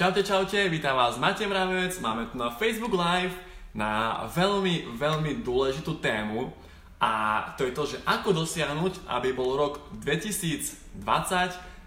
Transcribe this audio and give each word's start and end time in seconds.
Čaute, 0.00 0.24
čaute, 0.24 0.56
vítam 0.72 0.96
vás 0.96 1.20
Matej 1.20 1.44
Mravec, 1.44 2.00
máme 2.00 2.24
tu 2.32 2.40
na 2.40 2.48
Facebook 2.48 2.96
Live 2.96 3.36
na 3.76 4.24
veľmi, 4.32 4.96
veľmi 4.96 5.44
dôležitú 5.44 6.00
tému 6.00 6.48
a 6.96 7.44
to 7.60 7.68
je 7.68 7.76
to, 7.76 7.84
že 7.84 8.00
ako 8.08 8.32
dosiahnuť, 8.32 9.04
aby 9.04 9.36
bol 9.36 9.60
rok 9.60 9.92
2020 10.00 11.04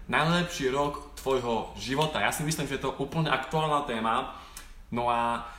najlepší 0.06 0.70
rok 0.70 1.10
tvojho 1.18 1.74
života. 1.74 2.22
Ja 2.22 2.30
si 2.30 2.46
myslím, 2.46 2.70
že 2.70 2.78
je 2.78 2.86
to 2.86 2.94
úplne 3.02 3.34
aktuálna 3.34 3.82
téma. 3.82 4.30
No 4.94 5.10
a 5.10 5.50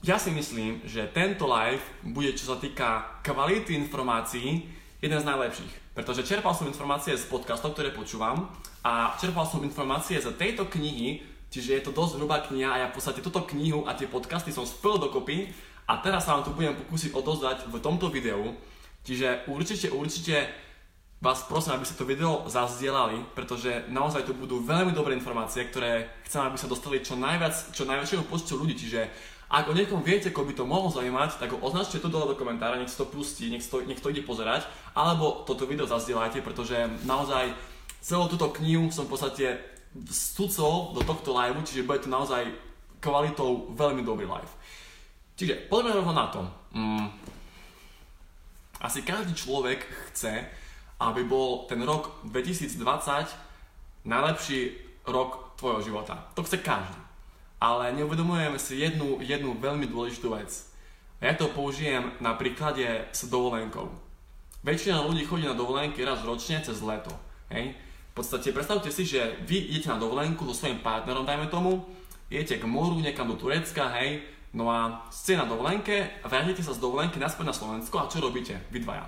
ja 0.00 0.16
si 0.16 0.32
myslím, 0.32 0.80
že 0.88 1.12
tento 1.12 1.44
live 1.44 1.84
bude, 2.00 2.32
čo 2.40 2.48
sa 2.48 2.56
týka 2.56 3.20
kvality 3.20 3.76
informácií, 3.76 4.64
jeden 5.04 5.20
z 5.20 5.28
najlepších. 5.28 5.92
Pretože 5.92 6.24
čerpal 6.24 6.56
som 6.56 6.72
informácie 6.72 7.12
z 7.12 7.28
podcastov, 7.28 7.76
ktoré 7.76 7.92
počúvam 7.92 8.48
a 8.80 9.12
čerpal 9.20 9.44
som 9.44 9.60
informácie 9.60 10.16
z 10.16 10.32
tejto 10.40 10.72
knihy, 10.72 11.35
čiže 11.50 11.70
je 11.78 11.82
to 11.86 11.92
dosť 11.94 12.18
hrubá 12.18 12.42
kniha 12.46 12.70
a 12.70 12.80
ja 12.84 12.86
v 12.90 12.96
podstate 12.96 13.22
túto 13.22 13.42
knihu 13.54 13.86
a 13.86 13.94
tie 13.94 14.10
podcasty 14.10 14.50
som 14.50 14.66
spil 14.66 14.98
dokopy 14.98 15.50
a 15.86 16.02
teraz 16.02 16.26
sa 16.26 16.34
vám 16.34 16.44
tu 16.44 16.52
budem 16.52 16.74
pokúsiť 16.74 17.14
odozdať 17.14 17.70
v 17.70 17.76
tomto 17.78 18.10
videu. 18.10 18.54
Čiže 19.06 19.46
určite, 19.46 19.94
určite 19.94 20.50
vás 21.22 21.46
prosím, 21.46 21.78
aby 21.78 21.86
ste 21.86 21.96
to 21.96 22.04
video 22.04 22.44
zazdielali, 22.50 23.22
pretože 23.32 23.86
naozaj 23.88 24.26
to 24.26 24.36
budú 24.36 24.60
veľmi 24.60 24.92
dobré 24.92 25.14
informácie, 25.14 25.64
ktoré 25.64 26.10
chcem, 26.26 26.42
aby 26.42 26.58
sa 26.58 26.68
dostali 26.68 27.00
čo 27.00 27.14
najviac, 27.14 27.54
čo 27.72 27.88
najväčšieho 27.88 28.26
počtu 28.26 28.58
ľudí. 28.58 28.74
Čiže 28.76 29.08
ak 29.46 29.70
o 29.70 29.78
niekom 29.78 30.02
viete, 30.02 30.34
koho 30.34 30.42
by 30.42 30.58
to 30.58 30.66
mohlo 30.66 30.90
zaujímať, 30.90 31.38
tak 31.38 31.54
ho 31.54 31.62
označte 31.62 32.02
tu 32.02 32.10
dole 32.10 32.26
do 32.26 32.34
komentára, 32.34 32.82
nech 32.82 32.90
to 32.90 33.06
pustí, 33.06 33.46
nech 33.46 33.62
to, 33.62 33.78
nech 33.86 34.02
to 34.02 34.10
ide 34.10 34.26
pozerať, 34.26 34.66
alebo 34.90 35.46
toto 35.46 35.70
video 35.70 35.86
zazdielajte, 35.86 36.42
pretože 36.42 36.74
naozaj 37.06 37.54
celú 38.02 38.26
túto 38.26 38.50
knihu 38.58 38.90
som 38.90 39.06
v 39.06 39.14
podstate 39.14 39.46
vstúcol 40.04 40.92
do 40.92 41.00
tohto 41.00 41.32
live, 41.32 41.56
čiže 41.64 41.88
bude 41.88 42.04
to 42.04 42.12
naozaj 42.12 42.44
kvalitou 43.00 43.72
veľmi 43.72 44.04
dobrý 44.04 44.28
live. 44.28 44.52
Čiže 45.36 45.68
poďme 45.72 46.00
rovno 46.00 46.12
na 46.12 46.26
to. 46.28 46.40
Mm. 46.76 47.08
Asi 48.80 49.00
každý 49.00 49.32
človek 49.32 49.84
chce, 50.12 50.44
aby 51.00 51.24
bol 51.24 51.64
ten 51.64 51.80
rok 51.80 52.20
2020 52.28 52.76
najlepší 54.04 54.60
rok 55.08 55.56
tvojho 55.56 55.80
života. 55.80 56.28
To 56.36 56.44
chce 56.44 56.60
každý 56.60 57.06
ale 57.60 57.92
neuvedomujeme 57.96 58.58
si 58.60 58.76
jednu, 58.76 59.18
jednu 59.24 59.56
veľmi 59.56 59.88
dôležitú 59.88 60.28
vec. 60.36 60.52
Ja 61.24 61.32
to 61.32 61.48
použijem 61.48 62.12
na 62.20 62.36
príklade 62.36 63.08
s 63.08 63.24
dovolenkou. 63.24 63.88
Väčšina 64.60 65.00
ľudí 65.00 65.24
chodí 65.24 65.48
na 65.48 65.56
dovolenky 65.56 66.04
raz 66.04 66.20
ročne 66.20 66.60
cez 66.60 66.84
leto. 66.84 67.08
Hej? 67.48 67.72
V 68.16 68.24
podstate 68.24 68.48
predstavte 68.48 68.88
si, 68.88 69.04
že 69.04 69.20
vy 69.44 69.76
idete 69.76 69.92
na 69.92 70.00
dovolenku 70.00 70.48
so 70.48 70.56
svojím 70.56 70.80
partnerom, 70.80 71.28
dajme 71.28 71.52
tomu, 71.52 71.84
idete 72.32 72.56
k 72.56 72.64
moru, 72.64 72.96
niekam 72.96 73.28
do 73.28 73.36
Turecka, 73.36 73.92
hej, 74.00 74.24
no 74.56 74.72
a 74.72 75.04
ste 75.12 75.36
na 75.36 75.44
dovolenke 75.44 76.24
vrátite 76.24 76.64
sa 76.64 76.72
z 76.72 76.80
dovolenky 76.80 77.20
naspäť 77.20 77.44
na 77.44 77.52
Slovensko 77.52 78.00
a 78.00 78.08
čo 78.08 78.24
robíte? 78.24 78.56
Vy 78.72 78.88
dvaja. 78.88 79.04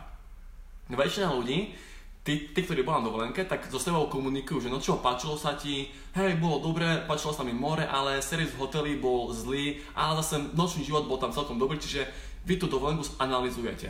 No 0.92 1.00
väčšina 1.00 1.32
ľudí 1.32 1.72
tí, 2.20 2.52
tí, 2.52 2.60
ktorí 2.60 2.84
boli 2.84 3.00
na 3.00 3.08
dovolenke, 3.08 3.48
tak 3.48 3.64
so 3.72 3.80
sebou 3.80 4.12
komunikujú, 4.12 4.60
že 4.60 4.68
no 4.68 4.76
čo, 4.76 5.00
páčilo 5.00 5.40
sa 5.40 5.56
ti, 5.56 5.88
hej, 6.12 6.36
bolo 6.36 6.60
dobre, 6.60 7.08
páčilo 7.08 7.32
sa 7.32 7.48
mi 7.48 7.56
more, 7.56 7.88
ale 7.88 8.20
servis 8.20 8.52
v 8.52 8.60
hoteli 8.60 9.00
bol 9.00 9.32
zlý, 9.32 9.80
ale 9.96 10.20
zase 10.20 10.52
nočný 10.52 10.84
život 10.84 11.08
bol 11.08 11.16
tam 11.16 11.32
celkom 11.32 11.56
dobrý, 11.56 11.80
čiže 11.80 12.04
vy 12.44 12.60
tú 12.60 12.68
dovolenku 12.68 13.08
analizujete 13.16 13.88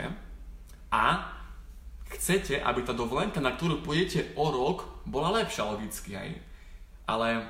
a 0.95 1.35
chcete, 2.19 2.59
aby 2.59 2.83
tá 2.83 2.91
dovolenka, 2.91 3.39
na 3.39 3.55
ktorú 3.55 3.79
pôjdete 3.79 4.35
o 4.35 4.51
rok, 4.51 4.83
bola 5.07 5.39
lepšia 5.39 5.63
logicky, 5.71 6.19
hej. 6.19 6.35
Ale 7.07 7.47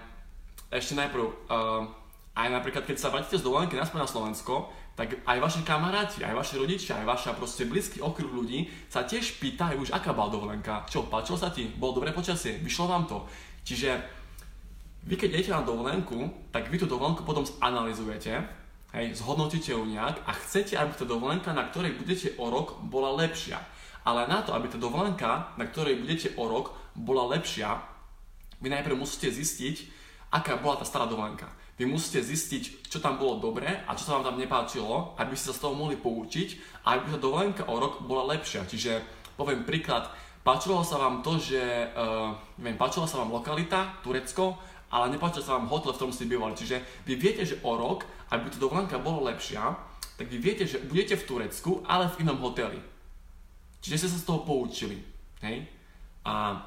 ešte 0.70 0.94
najprv, 0.94 1.25
uh, 1.25 1.89
aj 2.38 2.48
napríklad, 2.53 2.86
keď 2.86 2.97
sa 3.02 3.09
vrátite 3.09 3.42
z 3.42 3.45
dovolenky 3.50 3.73
naspäť 3.73 4.06
na 4.06 4.08
Slovensko, 4.08 4.70
tak 4.94 5.25
aj 5.25 5.38
vaši 5.42 5.62
kamaráti, 5.66 6.22
aj 6.22 6.36
vaši 6.38 6.56
rodičia, 6.62 7.02
aj 7.02 7.08
vaša 7.08 7.31
proste 7.34 7.66
blízky 7.66 8.03
okruh 8.03 8.30
ľudí 8.30 8.70
sa 8.91 9.08
tiež 9.08 9.41
pýtajú 9.41 9.81
už, 9.81 9.90
aká 9.96 10.13
bola 10.13 10.29
dovolenka, 10.29 10.85
čo, 10.85 11.08
páčilo 11.08 11.40
sa 11.40 11.50
ti, 11.50 11.72
bolo 11.72 11.97
dobré 12.03 12.12
počasie, 12.12 12.59
vyšlo 12.59 12.85
vám 12.85 13.08
to. 13.08 13.24
Čiže 13.63 13.96
vy 15.08 15.16
keď 15.16 15.29
idete 15.40 15.56
na 15.56 15.63
dovolenku, 15.63 16.52
tak 16.52 16.68
vy 16.68 16.78
tú 16.78 16.85
dovolenku 16.85 17.24
potom 17.24 17.47
zanalizujete, 17.47 18.44
hej, 18.91 19.06
zhodnotíte 19.16 19.72
ju 19.72 19.88
nejak 19.88 20.19
a 20.28 20.31
chcete, 20.35 20.75
aby 20.75 20.91
tá 20.91 21.08
dovolenka, 21.08 21.56
na 21.56 21.63
ktorej 21.72 21.96
budete 21.96 22.35
o 22.35 22.52
rok, 22.52 22.84
bola 22.84 23.16
lepšia. 23.16 23.58
Ale 24.07 24.27
na 24.27 24.41
to, 24.41 24.55
aby 24.55 24.71
tá 24.71 24.77
dovolenka, 24.79 25.53
na 25.59 25.65
ktorej 25.67 25.99
budete 25.99 26.33
o 26.39 26.47
rok, 26.47 26.75
bola 26.95 27.27
lepšia, 27.35 27.79
vy 28.59 28.67
najprv 28.71 28.95
musíte 28.99 29.31
zistiť, 29.31 29.75
aká 30.35 30.59
bola 30.59 30.79
tá 30.81 30.85
stará 30.85 31.07
dovolenka. 31.07 31.47
Vy 31.79 31.87
musíte 31.87 32.19
zistiť, 32.19 32.91
čo 32.91 32.99
tam 32.99 33.15
bolo 33.15 33.39
dobré 33.39 33.87
a 33.87 33.95
čo 33.95 34.03
sa 34.03 34.19
vám 34.19 34.27
tam 34.27 34.39
nepáčilo, 34.39 35.15
aby 35.15 35.31
ste 35.31 35.51
sa 35.51 35.55
z 35.55 35.61
toho 35.63 35.73
mohli 35.79 35.95
poučiť 35.95 36.81
a 36.83 36.99
aby 36.99 37.15
tá 37.15 37.19
dovolenka 37.23 37.63
o 37.71 37.75
rok 37.79 38.03
bola 38.03 38.35
lepšia. 38.35 38.67
Čiže 38.67 38.99
poviem 39.39 39.63
príklad, 39.63 40.11
páčilo 40.43 40.83
sa 40.83 40.99
vám 40.99 41.23
to, 41.23 41.39
že 41.39 41.63
uh, 41.95 42.35
neviem, 42.59 42.75
páčila 42.75 43.07
sa 43.07 43.23
vám 43.23 43.31
lokalita, 43.31 43.95
Turecko, 44.03 44.59
ale 44.91 45.07
nepáčil 45.16 45.39
sa 45.39 45.55
vám 45.55 45.71
hotel, 45.71 45.95
v 45.95 45.97
ktorom 46.03 46.13
ste 46.13 46.27
bývali. 46.27 46.59
Čiže 46.59 46.83
vy 47.07 47.13
viete, 47.16 47.47
že 47.47 47.63
o 47.63 47.71
rok, 47.79 48.03
aby 48.35 48.51
tá 48.51 48.59
dovolenka 48.59 48.99
bola 48.99 49.31
lepšia, 49.31 49.71
tak 50.19 50.27
vy 50.27 50.35
viete, 50.35 50.67
že 50.67 50.83
budete 50.83 51.16
v 51.16 51.23
Turecku, 51.23 51.87
ale 51.87 52.11
v 52.11 52.27
inom 52.27 52.43
hoteli. 52.43 52.98
Čiže 53.79 53.97
ste 54.06 54.12
sa 54.12 54.19
z 54.19 54.28
toho 54.28 54.44
poučili. 54.44 55.00
Hej? 55.44 55.66
A 56.28 56.59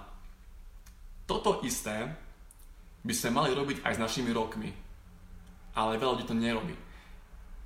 toto 1.28 1.60
isté 1.62 2.08
by 3.02 3.14
sme 3.14 3.30
mali 3.36 3.50
robiť 3.52 3.84
aj 3.84 3.96
s 3.96 4.02
našimi 4.02 4.30
rokmi 4.32 4.82
ale 5.74 5.96
veľa 5.96 6.12
ľudí 6.16 6.26
to 6.28 6.36
nerobí. 6.36 6.76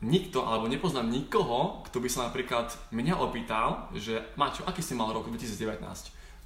Nikto, 0.05 0.45
alebo 0.45 0.69
nepoznám 0.69 1.09
nikoho, 1.09 1.83
kto 1.89 1.99
by 1.99 2.09
sa 2.13 2.29
napríklad 2.29 2.69
mňa 2.93 3.15
opýtal, 3.17 3.89
že 3.97 4.21
Maťo, 4.37 4.69
aký 4.69 4.85
si 4.85 4.93
mal 4.93 5.11
rok 5.11 5.27
2019? 5.33 5.81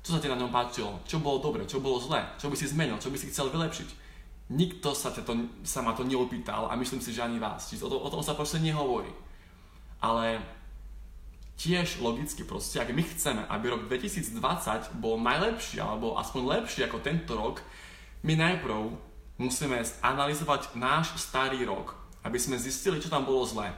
Čo 0.00 0.10
sa 0.16 0.22
ti 0.22 0.30
na 0.30 0.38
ňom 0.38 0.48
páčilo? 0.48 1.02
Čo 1.04 1.20
bolo 1.20 1.42
dobre? 1.42 1.68
Čo 1.68 1.82
bolo 1.82 2.00
zlé? 2.00 2.24
Čo 2.40 2.48
by 2.48 2.56
si 2.56 2.70
zmenil? 2.70 2.96
Čo 2.96 3.12
by 3.12 3.18
si 3.20 3.28
chcel 3.28 3.52
vylepšiť? 3.52 3.88
Nikto 4.54 4.96
sa, 4.96 5.12
to, 5.12 5.20
sa 5.66 5.84
ma 5.84 5.92
to 5.92 6.06
neopýtal 6.06 6.72
a 6.72 6.78
myslím 6.78 7.04
si, 7.04 7.12
že 7.12 7.20
ani 7.20 7.36
vás. 7.36 7.68
Čiže 7.68 7.84
o, 7.84 7.90
to, 7.92 7.96
o 8.00 8.08
tom 8.08 8.24
sa 8.24 8.32
proste 8.32 8.62
nehovorí. 8.64 9.12
Ale 10.00 10.40
tiež 11.60 12.00
logicky 12.00 12.40
proste, 12.40 12.80
ak 12.80 12.88
my 12.96 13.04
chceme, 13.04 13.44
aby 13.52 13.68
rok 13.68 13.84
2020 13.84 14.96
bol 14.96 15.20
najlepší, 15.20 15.76
alebo 15.76 16.16
aspoň 16.16 16.40
lepší 16.56 16.88
ako 16.88 17.04
tento 17.04 17.36
rok, 17.36 17.60
my 18.24 18.32
najprv 18.32 18.96
musíme 19.36 19.76
analyzovať 20.00 20.72
náš 20.72 21.12
starý 21.20 21.60
rok, 21.68 21.92
aby 22.24 22.40
sme 22.40 22.56
zistili, 22.56 22.96
čo 22.96 23.12
tam 23.12 23.28
bolo 23.28 23.44
zlé, 23.44 23.76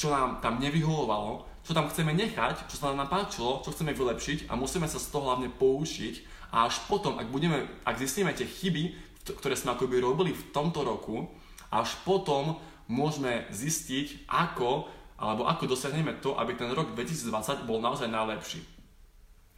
čo 0.00 0.08
nám 0.08 0.40
tam 0.40 0.56
nevyhovovalo, 0.56 1.44
čo 1.60 1.76
tam 1.76 1.92
chceme 1.92 2.16
nechať, 2.16 2.64
čo 2.72 2.80
sa 2.80 2.90
nám 2.90 3.04
napáčilo, 3.04 3.60
čo 3.60 3.76
chceme 3.76 3.92
vylepšiť 3.92 4.48
a 4.48 4.56
musíme 4.56 4.88
sa 4.88 4.96
z 4.96 5.12
toho 5.12 5.28
hlavne 5.28 5.52
poučiť 5.52 6.48
a 6.48 6.64
až 6.64 6.80
potom, 6.88 7.20
ak, 7.20 7.28
budeme, 7.28 7.68
ak 7.84 8.00
zistíme 8.00 8.32
tie 8.32 8.48
chyby, 8.48 8.96
ktoré 9.36 9.52
sme 9.52 9.76
akoby 9.76 10.00
robili 10.00 10.32
v 10.32 10.48
tomto 10.50 10.80
roku, 10.80 11.28
až 11.68 11.92
potom 12.08 12.56
môžeme 12.90 13.48
zistiť, 13.52 14.28
ako 14.28 14.88
alebo 15.22 15.46
ako 15.46 15.70
dosiahneme 15.70 16.18
to, 16.18 16.34
aby 16.34 16.58
ten 16.58 16.74
rok 16.74 16.98
2020 16.98 17.62
bol 17.62 17.78
naozaj 17.78 18.10
najlepší. 18.10 18.58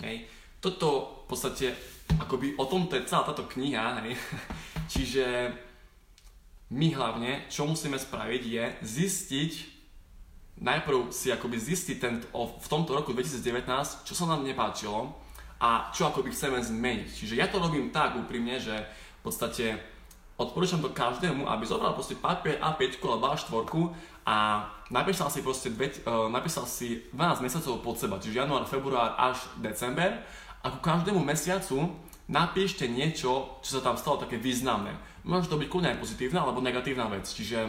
Hej. 0.05 0.29
Toto 0.61 1.25
v 1.25 1.33
podstate, 1.33 1.73
akoby 2.21 2.61
o 2.61 2.69
tomto 2.69 3.01
je 3.01 3.09
celá 3.09 3.25
táto 3.25 3.49
kniha, 3.49 4.05
hej. 4.05 4.13
Čiže 4.93 5.25
my 6.77 6.93
hlavne, 6.93 7.49
čo 7.49 7.65
musíme 7.65 7.97
spraviť 7.97 8.43
je 8.45 8.65
zistiť, 8.85 9.53
najprv 10.61 11.09
si 11.09 11.33
akoby 11.33 11.57
zistiť 11.57 11.97
ten, 11.97 12.21
v 12.37 12.69
tomto 12.69 12.93
roku 12.93 13.17
2019, 13.17 13.65
čo 14.05 14.13
sa 14.13 14.29
nám 14.29 14.45
nepáčilo 14.45 15.17
a 15.65 15.89
čo 15.97 16.13
akoby 16.13 16.29
chceme 16.29 16.61
zmeniť. 16.61 17.09
Čiže 17.09 17.35
ja 17.41 17.49
to 17.49 17.57
robím 17.57 17.89
tak 17.89 18.21
úprimne, 18.21 18.61
že 18.61 18.75
v 19.21 19.21
podstate 19.25 19.81
odporúčam 20.37 20.83
to 20.83 20.91
každému, 20.91 21.47
aby 21.47 21.65
zobral 21.65 21.95
proste 21.95 22.19
papier 22.19 22.59
A5 22.59 22.99
alebo 23.01 23.33
A4 23.33 23.55
a 24.25 24.65
napísal 24.89 25.29
si 25.29 25.45
proste 25.45 25.69
dve, 25.69 25.93
uh, 26.09 26.33
napísal 26.33 26.65
si 26.65 27.05
12 27.13 27.45
mesiacov 27.45 27.85
pod 27.85 27.97
seba, 28.01 28.17
čiže 28.17 28.41
január, 28.41 28.65
február 28.65 29.13
až 29.21 29.37
december 29.61 30.25
a 30.65 30.73
ku 30.73 30.81
každému 30.81 31.21
mesiacu 31.21 31.93
napíšte 32.25 32.89
niečo, 32.89 33.61
čo 33.61 33.71
sa 33.77 33.85
tam 33.85 34.01
stalo 34.01 34.17
také 34.17 34.41
významné. 34.41 34.97
Môže 35.29 35.53
to 35.53 35.61
byť 35.61 35.69
kľudne 35.69 35.93
aj 35.93 36.01
pozitívna 36.01 36.41
alebo 36.41 36.65
negatívna 36.65 37.05
vec. 37.13 37.29
Čiže, 37.29 37.69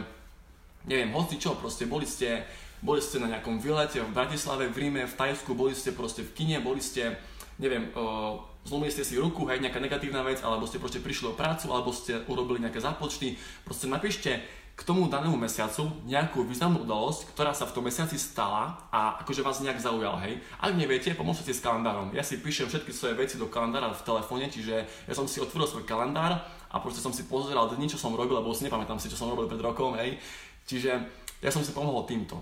neviem, 0.88 1.12
hoci 1.12 1.36
čo, 1.36 1.60
proste 1.60 1.84
boli 1.84 2.08
ste, 2.08 2.44
boli 2.80 3.04
ste 3.04 3.20
na 3.20 3.28
nejakom 3.28 3.60
vylete 3.60 4.00
v 4.00 4.16
Bratislave, 4.16 4.72
v 4.72 4.76
Ríme, 4.80 5.02
v 5.04 5.16
Tajsku, 5.16 5.52
boli 5.52 5.76
ste 5.76 5.92
proste 5.92 6.24
v 6.24 6.32
kine, 6.32 6.56
boli 6.64 6.80
ste, 6.80 7.20
neviem, 7.60 7.92
uh, 7.92 8.40
zlomili 8.64 8.92
ste 8.92 9.04
si 9.04 9.20
ruku, 9.20 9.44
hej, 9.52 9.60
nejaká 9.60 9.76
negatívna 9.76 10.24
vec, 10.24 10.40
alebo 10.40 10.64
ste 10.64 10.80
proste 10.80 11.04
prišli 11.04 11.32
o 11.32 11.38
prácu, 11.38 11.68
alebo 11.68 11.92
ste 11.92 12.24
urobili 12.24 12.64
nejaké 12.64 12.80
zápočty. 12.80 13.36
Proste 13.60 13.92
napíšte 13.92 14.40
k 14.76 14.84
tomu 14.84 15.08
danému 15.08 15.40
mesiacu 15.40 15.88
nejakú 16.04 16.44
významnú 16.44 16.84
udalosť, 16.84 17.32
ktorá 17.32 17.56
sa 17.56 17.64
v 17.64 17.72
tom 17.72 17.88
mesiaci 17.88 18.20
stala 18.20 18.76
a 18.92 19.24
akože 19.24 19.40
vás 19.40 19.64
nejak 19.64 19.80
zaujal, 19.80 20.20
hej. 20.20 20.36
Ak 20.60 20.76
neviete, 20.76 21.16
pomôžte 21.16 21.48
si 21.48 21.56
s 21.56 21.64
kalendárom. 21.64 22.12
Ja 22.12 22.20
si 22.20 22.36
píšem 22.36 22.68
všetky 22.68 22.92
svoje 22.92 23.16
veci 23.16 23.40
do 23.40 23.48
kalendára 23.48 23.88
v 23.88 24.04
telefóne, 24.04 24.52
čiže 24.52 24.84
ja 24.84 25.14
som 25.16 25.24
si 25.24 25.40
otvoril 25.40 25.64
svoj 25.64 25.88
kalendár 25.88 26.44
a 26.68 26.76
proste 26.76 27.00
som 27.00 27.08
si 27.08 27.24
pozeral 27.24 27.72
dni, 27.72 27.88
čo 27.88 27.96
som 27.96 28.12
robil, 28.12 28.36
lebo 28.36 28.52
si 28.52 28.68
nepamätám 28.68 29.00
si, 29.00 29.08
čo 29.08 29.16
som 29.16 29.32
robil 29.32 29.48
pred 29.48 29.64
rokom, 29.64 29.96
hej. 29.96 30.20
Čiže 30.68 30.92
ja 31.40 31.48
som 31.48 31.64
si 31.64 31.72
pomohol 31.72 32.04
týmto. 32.04 32.36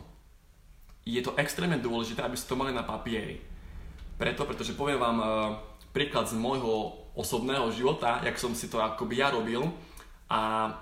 Je 1.07 1.23
to 1.23 1.39
extrémne 1.39 1.79
dôležité, 1.79 2.27
aby 2.27 2.35
ste 2.35 2.51
to 2.51 2.59
mali 2.59 2.75
na 2.75 2.83
papieri. 2.83 3.39
Preto, 4.19 4.43
pretože 4.43 4.75
poviem 4.75 4.99
vám 4.99 5.19
uh, 5.23 5.29
príklad 5.95 6.27
z 6.27 6.35
môjho 6.35 6.99
osobného 7.15 7.71
života, 7.71 8.19
jak 8.27 8.35
som 8.43 8.51
si 8.59 8.67
to 8.67 8.83
akoby 8.83 9.23
ja 9.23 9.31
robil 9.31 9.71
a 10.27 10.73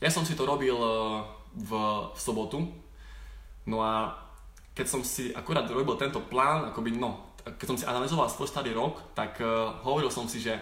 ja 0.00 0.10
som 0.10 0.26
si 0.26 0.34
to 0.34 0.46
robil 0.46 0.74
eh, 0.74 1.20
v, 1.54 1.70
v 2.14 2.18
sobotu, 2.18 2.58
no 3.70 3.78
a 3.82 4.24
keď 4.74 4.86
som 4.90 5.02
si 5.06 5.30
akurát 5.30 5.70
robil 5.70 5.94
tento 5.94 6.18
plán, 6.26 6.66
akoby 6.74 6.98
no, 6.98 7.34
keď 7.46 7.66
som 7.66 7.78
si 7.78 7.86
analyzoval 7.86 8.26
svoj 8.26 8.50
starý 8.50 8.74
rok, 8.74 9.14
tak 9.14 9.38
uh, 9.38 9.70
hovoril 9.86 10.10
som 10.10 10.26
si, 10.26 10.42
že 10.42 10.58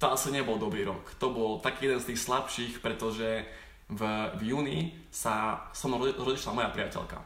to 0.00 0.08
asi 0.08 0.32
nebol 0.32 0.56
dobrý 0.56 0.88
rok. 0.88 1.04
To 1.20 1.28
bol 1.28 1.60
taký 1.60 1.88
jeden 1.88 2.00
z 2.00 2.08
tých 2.12 2.24
slabších, 2.24 2.74
pretože 2.80 3.44
v, 3.92 4.00
v 4.40 4.42
júni 4.56 4.78
sa 5.12 5.66
so 5.76 5.88
mnou 5.88 6.00
rodišla 6.16 6.56
moja 6.56 6.72
priateľka. 6.72 7.20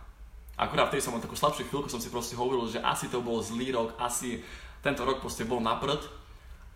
Akurát 0.61 0.93
vtedy 0.93 1.01
som 1.01 1.17
mal 1.17 1.25
takú 1.25 1.39
slabšiu 1.39 1.71
chvíľku, 1.71 1.89
som 1.89 2.03
si 2.03 2.13
proste 2.13 2.37
hovoril, 2.37 2.69
že 2.69 2.85
asi 2.85 3.09
to 3.09 3.25
bol 3.25 3.41
zlý 3.41 3.73
rok, 3.73 3.97
asi 3.97 4.43
tento 4.85 5.07
rok 5.07 5.23
proste 5.25 5.49
bol 5.49 5.63
na 5.63 5.79
prd. 5.81 6.05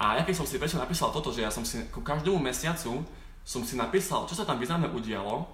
A 0.00 0.18
ja 0.18 0.22
keď 0.22 0.34
som 0.40 0.46
si 0.48 0.56
prečo 0.56 0.80
napísal 0.80 1.12
toto, 1.12 1.30
že 1.30 1.44
ja 1.44 1.52
som 1.52 1.62
si 1.62 1.84
ku 1.92 2.00
každému 2.00 2.40
mesiacu 2.40 3.04
som 3.44 3.60
si 3.60 3.76
napísal, 3.76 4.24
čo 4.24 4.34
sa 4.34 4.48
tam 4.48 4.56
významne 4.56 4.88
udialo, 4.88 5.44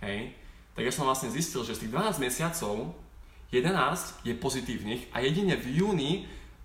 hej, 0.00 0.30
tak 0.74 0.86
ja 0.86 0.92
som 0.94 1.06
vlastne 1.06 1.30
zistil, 1.30 1.66
že 1.66 1.74
z 1.74 1.86
tých 1.86 1.92
12 1.92 2.22
mesiacov 2.22 2.94
11 3.50 4.26
je 4.26 4.34
pozitívnych 4.34 5.14
a 5.14 5.22
jedine 5.22 5.54
v 5.54 5.82
júni, 5.82 6.12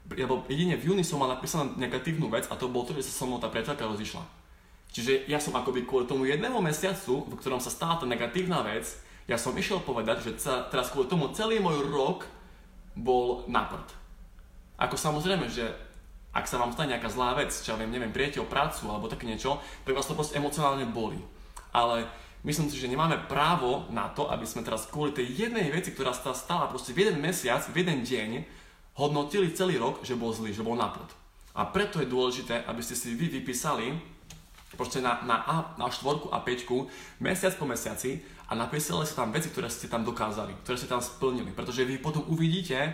lebo 0.09 0.41
jedine 0.49 0.73
v 0.73 0.93
júni 0.93 1.03
som 1.05 1.21
mal 1.21 1.29
napísanú 1.29 1.77
negatívnu 1.77 2.29
vec 2.33 2.49
a 2.49 2.57
to 2.57 2.69
bolo 2.69 2.89
to, 2.89 2.97
že 2.97 3.09
sa 3.09 3.21
so 3.21 3.25
mnou 3.29 3.37
tá 3.37 3.49
priateľka 3.49 3.85
rozišla. 3.85 4.25
Čiže 4.89 5.29
ja 5.29 5.37
som 5.37 5.53
akoby 5.53 5.85
kvôli 5.85 6.09
tomu 6.09 6.25
jednému 6.25 6.57
mesiacu, 6.65 7.29
v 7.29 7.37
ktorom 7.37 7.61
sa 7.61 7.69
stala 7.69 8.01
tá 8.01 8.09
negatívna 8.09 8.65
vec, 8.65 8.89
ja 9.29 9.37
som 9.37 9.53
išiel 9.53 9.85
povedať, 9.85 10.25
že 10.25 10.41
teraz 10.73 10.89
kvôli 10.89 11.05
tomu 11.05 11.29
celý 11.37 11.61
môj 11.61 11.85
rok 11.93 12.25
bol 12.97 13.45
na 13.45 13.69
prd. 13.69 13.85
Ako 14.81 14.97
samozrejme, 14.97 15.45
že 15.45 15.69
ak 16.29 16.45
sa 16.45 16.61
vám 16.61 16.73
stane 16.73 16.93
nejaká 16.93 17.09
zlá 17.09 17.33
vec, 17.33 17.49
čo 17.49 17.73
ja 17.73 17.79
viem, 17.79 17.89
neviem, 17.89 18.13
prijete 18.13 18.37
o 18.37 18.49
prácu 18.49 18.85
alebo 18.85 19.09
také 19.09 19.25
niečo, 19.25 19.57
tak 19.81 19.97
vás 19.97 20.05
to 20.05 20.13
proste 20.13 20.37
emocionálne 20.37 20.85
boli. 20.85 21.17
Ale 21.73 22.05
myslím 22.45 22.69
si, 22.69 22.77
že 22.77 22.89
nemáme 22.89 23.25
právo 23.25 23.89
na 23.89 24.13
to, 24.13 24.29
aby 24.29 24.45
sme 24.45 24.61
teraz 24.61 24.85
kvôli 24.85 25.09
tej 25.09 25.49
jednej 25.49 25.73
veci, 25.73 25.89
ktorá 25.89 26.13
sa 26.13 26.37
stala 26.37 26.69
proste 26.69 26.93
v 26.93 27.05
jeden 27.05 27.17
mesiac, 27.17 27.65
v 27.65 27.81
jeden 27.81 28.05
deň, 28.05 28.29
hodnotili 28.99 29.49
celý 29.55 29.81
rok, 29.81 30.05
že 30.05 30.19
bol 30.19 30.29
zlý, 30.29 30.53
že 30.53 30.61
bol 30.61 30.77
naplod. 30.77 31.09
A 31.57 31.65
preto 31.65 31.97
je 31.97 32.07
dôležité, 32.07 32.61
aby 32.69 32.83
ste 32.85 32.93
si 32.93 33.17
vy 33.17 33.41
vypísali 33.41 33.97
proste 34.77 35.01
na, 35.01 35.19
na, 35.25 35.41
A, 35.43 35.55
na 35.81 35.89
štvorku 35.89 36.29
a 36.29 36.45
peťku 36.45 36.87
mesiac 37.19 37.57
po 37.57 37.65
mesiaci 37.65 38.21
a 38.47 38.53
napísali 38.53 39.03
sa 39.03 39.25
tam 39.25 39.33
veci, 39.33 39.49
ktoré 39.49 39.67
ste 39.67 39.89
tam 39.89 40.05
dokázali, 40.05 40.53
ktoré 40.61 40.77
ste 40.77 40.87
tam 40.91 41.01
splnili. 41.01 41.51
Pretože 41.57 41.83
vy 41.83 41.97
potom 41.97 42.21
uvidíte 42.29 42.93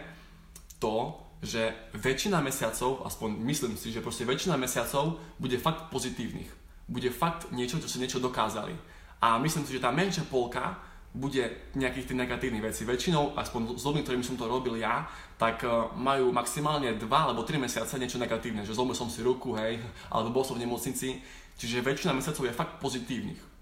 to, 0.79 1.24
že 1.43 1.75
väčšina 1.93 2.39
mesiacov, 2.41 3.03
aspoň 3.05 3.29
myslím 3.49 3.73
si, 3.75 3.91
že 3.91 4.03
proste 4.03 4.23
väčšina 4.23 4.55
mesiacov 4.55 5.19
bude 5.39 5.59
fakt 5.59 5.91
pozitívnych. 5.91 6.47
Bude 6.85 7.09
fakt 7.09 7.49
niečo, 7.51 7.81
čo 7.81 7.89
si 7.89 7.99
niečo 7.99 8.21
dokázali. 8.21 8.73
A 9.21 9.41
myslím 9.41 9.65
si, 9.65 9.73
že 9.73 9.83
tá 9.83 9.89
menšia 9.89 10.23
polka 10.27 10.77
bude 11.15 11.71
nejakých 11.79 12.11
tých 12.11 12.19
negatívnych 12.19 12.65
vecí. 12.71 12.83
Väčšinou, 12.83 13.39
aspoň 13.39 13.79
s 13.79 13.87
ľuďmi, 13.87 14.03
ktorými 14.03 14.25
som 14.27 14.35
to 14.35 14.51
robil 14.51 14.75
ja, 14.75 15.07
tak 15.39 15.63
uh, 15.63 15.87
majú 15.95 16.35
maximálne 16.35 16.99
2 16.99 17.07
alebo 17.07 17.47
3 17.47 17.55
mesiace 17.55 17.95
niečo 17.95 18.19
negatívne, 18.19 18.67
že 18.67 18.75
zlomil 18.75 18.99
som 18.99 19.07
si 19.07 19.23
ruku, 19.23 19.55
hej, 19.55 19.79
alebo 20.13 20.41
bol 20.41 20.43
som 20.43 20.59
v 20.59 20.67
nemocnici. 20.67 21.23
Čiže 21.55 21.87
väčšina 21.87 22.11
mesiacov 22.11 22.43
je 22.43 22.53
fakt 22.53 22.83
pozitívnych 22.83 23.54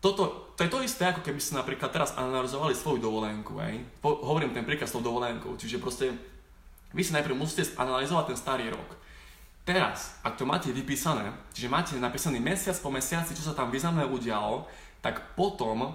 toto, 0.00 0.52
to 0.56 0.64
je 0.64 0.72
to 0.72 0.80
isté, 0.80 1.04
ako 1.04 1.20
keby 1.20 1.36
ste 1.36 1.60
napríklad 1.60 1.92
teraz 1.92 2.16
analyzovali 2.16 2.72
svoju 2.72 3.04
dovolenku, 3.04 3.60
hej. 3.60 3.84
Po, 4.00 4.16
hovorím 4.24 4.56
ten 4.56 4.64
príklad 4.64 4.88
s 4.88 4.96
tou 4.96 5.04
dovolenkou, 5.04 5.60
čiže 5.60 5.76
proste 5.76 6.16
vy 6.96 7.04
si 7.04 7.12
najprv 7.12 7.36
musíte 7.36 7.68
analyzovať 7.76 8.32
ten 8.32 8.38
starý 8.40 8.66
rok. 8.72 8.96
Teraz, 9.68 10.16
ak 10.24 10.40
to 10.40 10.48
máte 10.48 10.72
vypísané, 10.72 11.28
čiže 11.52 11.68
máte 11.68 11.92
napísaný 12.00 12.40
mesiac 12.40 12.74
po 12.80 12.88
mesiaci, 12.88 13.36
čo 13.36 13.44
sa 13.44 13.52
tam 13.52 13.68
významné 13.68 14.08
udialo, 14.08 14.64
tak 15.04 15.36
potom 15.36 15.92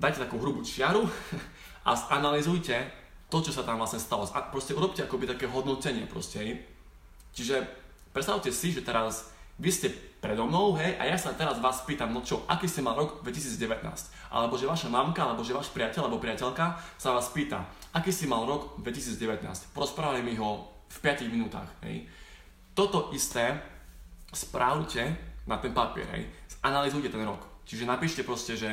dajte 0.00 0.24
takú 0.24 0.40
hrubú 0.40 0.64
čiaru 0.64 1.04
a 1.88 1.90
zanalizujte 1.92 2.76
to, 3.28 3.44
čo 3.44 3.52
sa 3.52 3.60
tam 3.60 3.76
vlastne 3.76 4.00
stalo. 4.00 4.24
A 4.32 4.40
proste 4.48 4.72
urobte 4.72 5.04
akoby 5.04 5.28
také 5.28 5.44
hodnotenie 5.44 6.08
proste. 6.08 6.64
Čiže 7.36 7.60
predstavte 8.16 8.48
si, 8.48 8.72
že 8.72 8.80
teraz 8.80 9.35
vy 9.56 9.70
ste 9.72 9.88
predo 10.20 10.44
mnou, 10.44 10.76
hej, 10.76 11.00
a 11.00 11.08
ja 11.08 11.16
sa 11.16 11.32
teraz 11.32 11.62
vás 11.62 11.84
pýtam, 11.86 12.12
no 12.12 12.20
čo, 12.20 12.44
aký 12.50 12.68
ste 12.68 12.84
mal 12.84 12.96
rok 12.98 13.24
2019? 13.24 13.80
Alebo 14.28 14.58
že 14.58 14.68
vaša 14.68 14.92
mamka, 14.92 15.24
alebo 15.24 15.40
že 15.40 15.56
váš 15.56 15.72
priateľ, 15.72 16.08
alebo 16.08 16.20
priateľka 16.20 16.76
sa 17.00 17.14
vás 17.16 17.32
pýta, 17.32 17.64
aký 17.94 18.12
si 18.12 18.28
mal 18.28 18.44
rok 18.44 18.76
2019? 18.84 19.72
Porozprávali 19.72 20.20
mi 20.20 20.36
ho 20.36 20.66
v 20.90 20.96
5 21.00 21.32
minútach, 21.32 21.68
hej. 21.88 22.04
Toto 22.76 23.14
isté 23.16 23.56
správte 24.34 25.16
na 25.48 25.56
ten 25.56 25.72
papier, 25.72 26.04
hej. 26.12 26.28
Analizujte 26.60 27.08
ten 27.08 27.24
rok. 27.24 27.40
Čiže 27.64 27.88
napíšte 27.88 28.22
proste, 28.26 28.58
že 28.58 28.68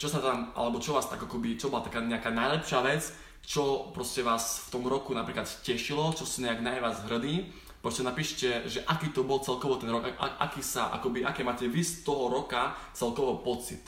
čo 0.00 0.08
sa 0.08 0.18
tam, 0.18 0.50
alebo 0.56 0.80
čo 0.80 0.96
vás 0.96 1.06
tak 1.06 1.20
akoby, 1.22 1.60
čo 1.60 1.68
bola 1.68 1.84
taká 1.84 2.00
nejaká 2.00 2.32
najlepšia 2.32 2.80
vec, 2.82 3.02
čo 3.42 3.90
proste 3.90 4.22
vás 4.22 4.70
v 4.70 4.78
tom 4.78 4.86
roku 4.86 5.10
napríklad 5.10 5.50
tešilo, 5.66 6.14
čo 6.14 6.22
ste 6.22 6.46
nejak 6.46 6.62
najviac 6.62 6.96
hrdí 7.10 7.50
Proste 7.82 8.06
napíšte, 8.06 8.70
že 8.70 8.86
aký 8.86 9.10
to 9.10 9.26
bol 9.26 9.42
celkovo 9.42 9.74
ten 9.74 9.90
rok, 9.90 10.06
aký 10.38 10.62
sa, 10.62 10.94
akoby, 10.94 11.26
aké 11.26 11.42
máte 11.42 11.66
vy 11.66 11.82
z 11.82 12.06
toho 12.06 12.30
roka 12.30 12.78
celkovo 12.94 13.42
pocit. 13.42 13.82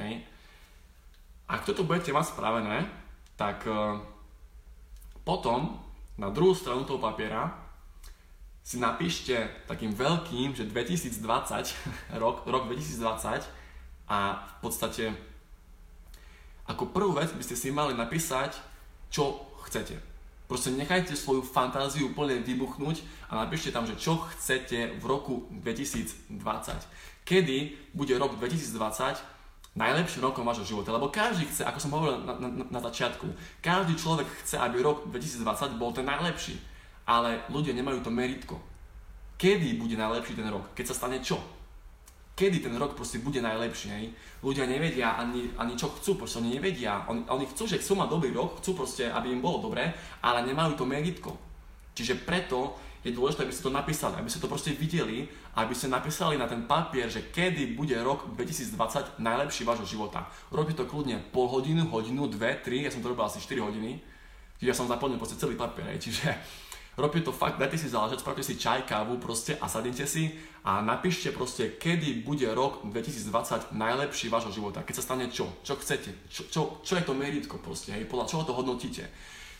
Hej. 0.00 0.24
Ak 1.44 1.68
toto 1.68 1.84
budete 1.84 2.08
mať 2.08 2.32
spravené, 2.32 2.88
tak 3.36 3.68
uh, 3.68 4.00
potom 5.28 5.76
na 6.16 6.32
druhú 6.32 6.56
stranu 6.56 6.88
toho 6.88 6.96
papiera 6.96 7.52
si 8.64 8.80
napíšte 8.80 9.64
takým 9.68 9.92
veľkým, 9.92 10.56
že 10.56 10.64
2020, 10.64 11.20
rok, 12.22 12.48
rok 12.48 12.64
2020 12.72 13.44
a 14.08 14.18
v 14.40 14.56
podstate 14.64 15.12
ako 16.68 16.92
prvú 16.92 17.16
vec 17.16 17.28
by 17.32 17.44
ste 17.44 17.56
si 17.56 17.68
mali 17.72 17.92
napísať, 17.92 18.56
čo 19.12 19.52
chcete. 19.68 20.07
Proste 20.48 20.72
nechajte 20.72 21.12
svoju 21.12 21.44
fantáziu 21.44 22.08
úplne 22.08 22.40
vybuchnúť 22.40 23.04
a 23.28 23.44
napíšte 23.44 23.68
tam, 23.68 23.84
že 23.84 24.00
čo 24.00 24.16
chcete 24.32 24.96
v 24.96 25.04
roku 25.04 25.44
2020. 25.52 26.32
Kedy 27.28 27.92
bude 27.92 28.16
rok 28.16 28.40
2020 28.40 29.36
najlepším 29.78 30.26
rokom 30.26 30.42
vášho 30.42 30.64
života. 30.66 30.90
Lebo 30.90 31.12
každý 31.12 31.46
chce, 31.46 31.62
ako 31.62 31.78
som 31.78 31.94
hovoril 31.94 32.24
na, 32.24 32.34
na, 32.40 32.48
na 32.66 32.80
začiatku, 32.82 33.28
každý 33.62 33.94
človek 33.94 34.26
chce, 34.42 34.58
aby 34.58 34.82
rok 34.82 35.06
2020 35.12 35.78
bol 35.78 35.94
ten 35.94 36.08
najlepší. 36.08 36.58
Ale 37.04 37.44
ľudia 37.52 37.76
nemajú 37.76 38.00
to 38.00 38.10
meritko. 38.10 38.56
Kedy 39.38 39.78
bude 39.78 39.94
najlepší 39.94 40.34
ten 40.34 40.48
rok? 40.50 40.74
Keď 40.74 40.84
sa 40.90 40.98
stane 40.98 41.22
čo? 41.22 41.38
Kedy 42.38 42.62
ten 42.62 42.74
rok 42.78 42.94
proste 42.94 43.18
bude 43.18 43.42
najlepší, 43.42 43.88
hej. 43.90 44.14
Ľudia 44.46 44.70
nevedia 44.70 45.18
ani, 45.18 45.50
ani 45.58 45.74
čo 45.74 45.90
chcú, 45.98 46.14
proste 46.14 46.38
oni 46.38 46.54
nevedia. 46.54 47.02
Oni, 47.10 47.26
oni 47.26 47.50
chcú, 47.50 47.66
že 47.66 47.82
chcú 47.82 47.98
mať 47.98 48.08
dobrý 48.14 48.30
rok, 48.30 48.62
chcú 48.62 48.78
proste, 48.78 49.10
aby 49.10 49.34
im 49.34 49.42
bolo 49.42 49.58
dobré, 49.58 49.90
ale 50.22 50.46
nemajú 50.46 50.78
to 50.78 50.86
meritko. 50.86 51.34
Čiže 51.98 52.22
preto 52.22 52.78
je 53.02 53.10
dôležité, 53.10 53.42
aby 53.42 53.54
ste 53.54 53.66
to 53.66 53.74
napísali, 53.74 54.14
aby 54.14 54.30
ste 54.30 54.38
to 54.38 54.46
proste 54.46 54.70
videli, 54.78 55.26
aby 55.58 55.74
ste 55.74 55.90
napísali 55.90 56.38
na 56.38 56.46
ten 56.46 56.62
papier, 56.66 57.10
že 57.10 57.30
kedy 57.34 57.74
bude 57.74 57.94
rok 57.98 58.30
2020 58.38 59.18
najlepší 59.18 59.66
vášho 59.66 59.86
života. 59.86 60.26
Robíte 60.54 60.82
to 60.82 60.90
kľudne 60.90 61.18
pol 61.34 61.50
hodinu, 61.50 61.90
hodinu, 61.90 62.30
dve, 62.30 62.62
tri, 62.62 62.86
ja 62.86 62.90
som 62.94 63.02
to 63.02 63.10
robil 63.10 63.26
asi 63.26 63.42
4 63.42 63.58
hodiny, 63.58 63.98
čiže 64.62 64.70
ja 64.70 64.76
som 64.78 64.86
zaplnil 64.86 65.18
proste 65.18 65.38
celý 65.38 65.58
papier, 65.58 65.90
hej. 65.94 65.98
čiže 66.10 66.26
robte 66.98 67.22
to 67.22 67.30
fakt, 67.30 67.62
dajte 67.62 67.78
si 67.78 67.88
záležať, 67.88 68.20
spravte 68.20 68.42
si 68.42 68.58
čaj, 68.58 68.82
kávu 68.82 69.22
proste 69.22 69.54
a 69.54 69.70
sadnite 69.70 70.04
si 70.04 70.34
a 70.66 70.82
napíšte 70.82 71.30
proste, 71.30 71.78
kedy 71.78 72.26
bude 72.26 72.44
rok 72.50 72.82
2020 72.90 73.72
najlepší 73.72 74.26
vášho 74.26 74.50
života. 74.50 74.82
Keď 74.82 74.94
sa 74.98 75.06
stane 75.06 75.30
čo? 75.30 75.46
Čo 75.62 75.78
chcete? 75.78 76.10
Čo, 76.26 76.42
čo, 76.50 76.60
čo 76.82 76.92
je 76.98 77.06
to 77.06 77.14
meritko 77.14 77.62
proste? 77.62 77.94
Hej? 77.94 78.10
Podľa 78.10 78.26
čoho 78.26 78.42
to 78.42 78.52
hodnotíte? 78.52 79.06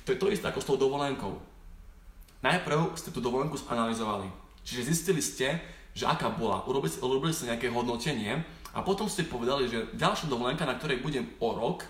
To 0.05 0.13
je 0.13 0.19
to 0.19 0.29
isté 0.35 0.51
ako 0.51 0.61
s 0.61 0.69
tou 0.69 0.77
dovolenkou. 0.77 1.39
Najprv 2.43 2.99
ste 2.99 3.15
tú 3.15 3.23
dovolenku 3.23 3.55
zanalizovali. 3.55 4.27
Čiže 4.67 4.91
zistili 4.91 5.23
ste, 5.23 5.63
že 5.95 6.05
aká 6.07 6.31
bola. 6.31 6.67
Urobili, 6.67 6.91
urobili 7.03 7.33
ste 7.33 7.51
nejaké 7.51 7.71
hodnotenie 7.71 8.43
a 8.75 8.83
potom 8.83 9.07
ste 9.11 9.27
povedali, 9.27 9.67
že 9.71 9.91
ďalšia 9.95 10.31
dovolenka, 10.31 10.69
na 10.69 10.77
ktorej 10.79 11.03
budem 11.03 11.27
o 11.43 11.55
rok, 11.55 11.83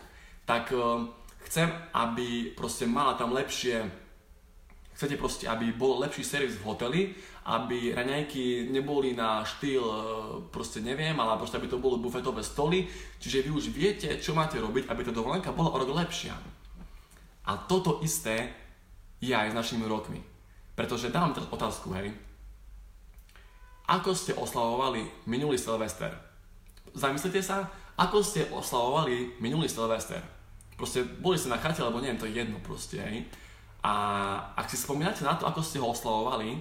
tak 0.49 0.73
uh, 0.73 1.05
chcem, 1.49 1.69
aby 1.93 2.55
proste 2.57 2.89
mala 2.89 3.19
tam 3.19 3.37
lepšie 3.37 4.08
chcete 4.99 5.15
proste, 5.15 5.47
aby 5.47 5.71
bol 5.71 6.03
lepší 6.03 6.27
servis 6.27 6.59
v 6.59 6.67
hoteli, 6.67 7.01
aby 7.47 7.95
raňajky 7.95 8.67
neboli 8.75 9.15
na 9.15 9.47
štýl, 9.47 9.79
e, 9.79 9.99
proste 10.51 10.83
neviem, 10.83 11.15
ale 11.15 11.39
proste 11.39 11.55
aby 11.55 11.71
to 11.71 11.79
bolo 11.79 12.03
bufetové 12.03 12.43
stoly, 12.43 12.91
čiže 13.23 13.47
vy 13.47 13.51
už 13.55 13.71
viete, 13.71 14.11
čo 14.19 14.35
máte 14.35 14.59
robiť, 14.59 14.91
aby 14.91 15.07
tá 15.07 15.15
dovolenka 15.15 15.55
bola 15.55 15.71
o 15.71 15.79
rok 15.79 15.95
lepšia. 15.95 16.35
A 17.47 17.55
toto 17.71 18.03
isté 18.03 18.51
je 19.23 19.31
aj 19.31 19.55
s 19.55 19.59
našimi 19.59 19.87
rokmi. 19.87 20.19
Pretože 20.75 21.15
dám 21.15 21.31
teraz 21.31 21.47
otázku, 21.47 21.95
hej. 21.95 22.11
Ako 23.87 24.19
ste 24.19 24.35
oslavovali 24.35 25.31
minulý 25.31 25.63
Silvester? 25.63 26.11
Zamyslite 26.91 27.39
sa, 27.39 27.71
ako 27.95 28.19
ste 28.27 28.51
oslavovali 28.51 29.39
minulý 29.39 29.71
Silvester? 29.71 30.21
Proste 30.75 31.07
boli 31.07 31.39
ste 31.39 31.55
na 31.55 31.63
chate, 31.63 31.87
alebo 31.87 32.03
neviem, 32.03 32.19
to 32.19 32.27
je 32.27 32.35
jedno 32.35 32.59
proste, 32.67 32.99
hej. 32.99 33.25
A 33.83 33.95
ak 34.59 34.67
si 34.67 34.77
spomínate 34.77 35.23
na 35.23 35.39
to, 35.39 35.47
ako 35.47 35.63
ste 35.63 35.79
ho 35.79 35.91
oslavovali, 35.95 36.59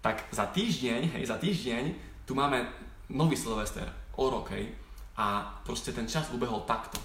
tak 0.00 0.24
za 0.32 0.48
týždeň, 0.48 1.20
hej, 1.20 1.24
za 1.28 1.36
týždeň 1.36 1.84
tu 2.24 2.32
máme 2.32 2.64
nový 3.12 3.36
Silvester, 3.36 3.84
o 4.16 4.24
rok, 4.32 4.48
hej. 4.56 4.72
A 5.20 5.44
proste 5.60 5.92
ten 5.92 6.08
čas 6.08 6.32
ubehol 6.32 6.64
takto. 6.64 6.96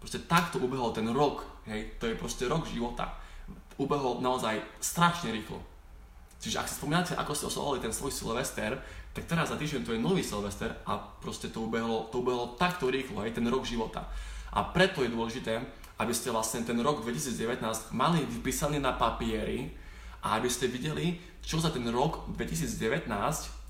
Proste 0.00 0.24
takto 0.24 0.56
ubehol 0.60 0.96
ten 0.96 1.04
rok, 1.12 1.44
hej. 1.68 2.00
To 2.00 2.08
je 2.08 2.16
proste 2.16 2.48
rok 2.48 2.64
života. 2.64 3.20
Ubehol 3.76 4.24
naozaj 4.24 4.56
strašne 4.80 5.28
rýchlo. 5.34 5.60
Čiže 6.40 6.60
ak 6.60 6.68
si 6.68 6.76
spomínate, 6.76 7.12
ako 7.16 7.32
ste 7.36 7.48
oslovali 7.48 7.84
ten 7.84 7.92
svoj 7.92 8.12
Silvester, 8.12 8.76
tak 9.12 9.24
teraz 9.24 9.52
za 9.52 9.56
týždeň 9.56 9.80
to 9.84 9.92
je 9.96 10.00
nový 10.00 10.20
Silvester 10.20 10.72
a 10.84 10.96
proste 10.98 11.48
to 11.48 11.64
ubehlo, 11.68 12.08
to 12.12 12.20
ubehlo 12.20 12.56
takto 12.56 12.88
rýchlo, 12.88 13.24
aj 13.24 13.36
ten 13.36 13.46
rok 13.48 13.64
života. 13.64 14.08
A 14.52 14.64
preto 14.72 15.00
je 15.00 15.12
dôležité, 15.12 15.60
aby 15.98 16.12
ste 16.14 16.34
vlastne 16.34 16.66
ten 16.66 16.78
rok 16.82 17.06
2019 17.06 17.62
mali 17.94 18.26
vypísaný 18.26 18.82
na 18.82 18.94
papieri 18.94 19.70
a 20.24 20.40
aby 20.40 20.48
ste 20.50 20.66
videli, 20.66 21.20
čo 21.44 21.60
za 21.60 21.70
ten 21.70 21.84
rok 21.92 22.26
2019 22.34 23.06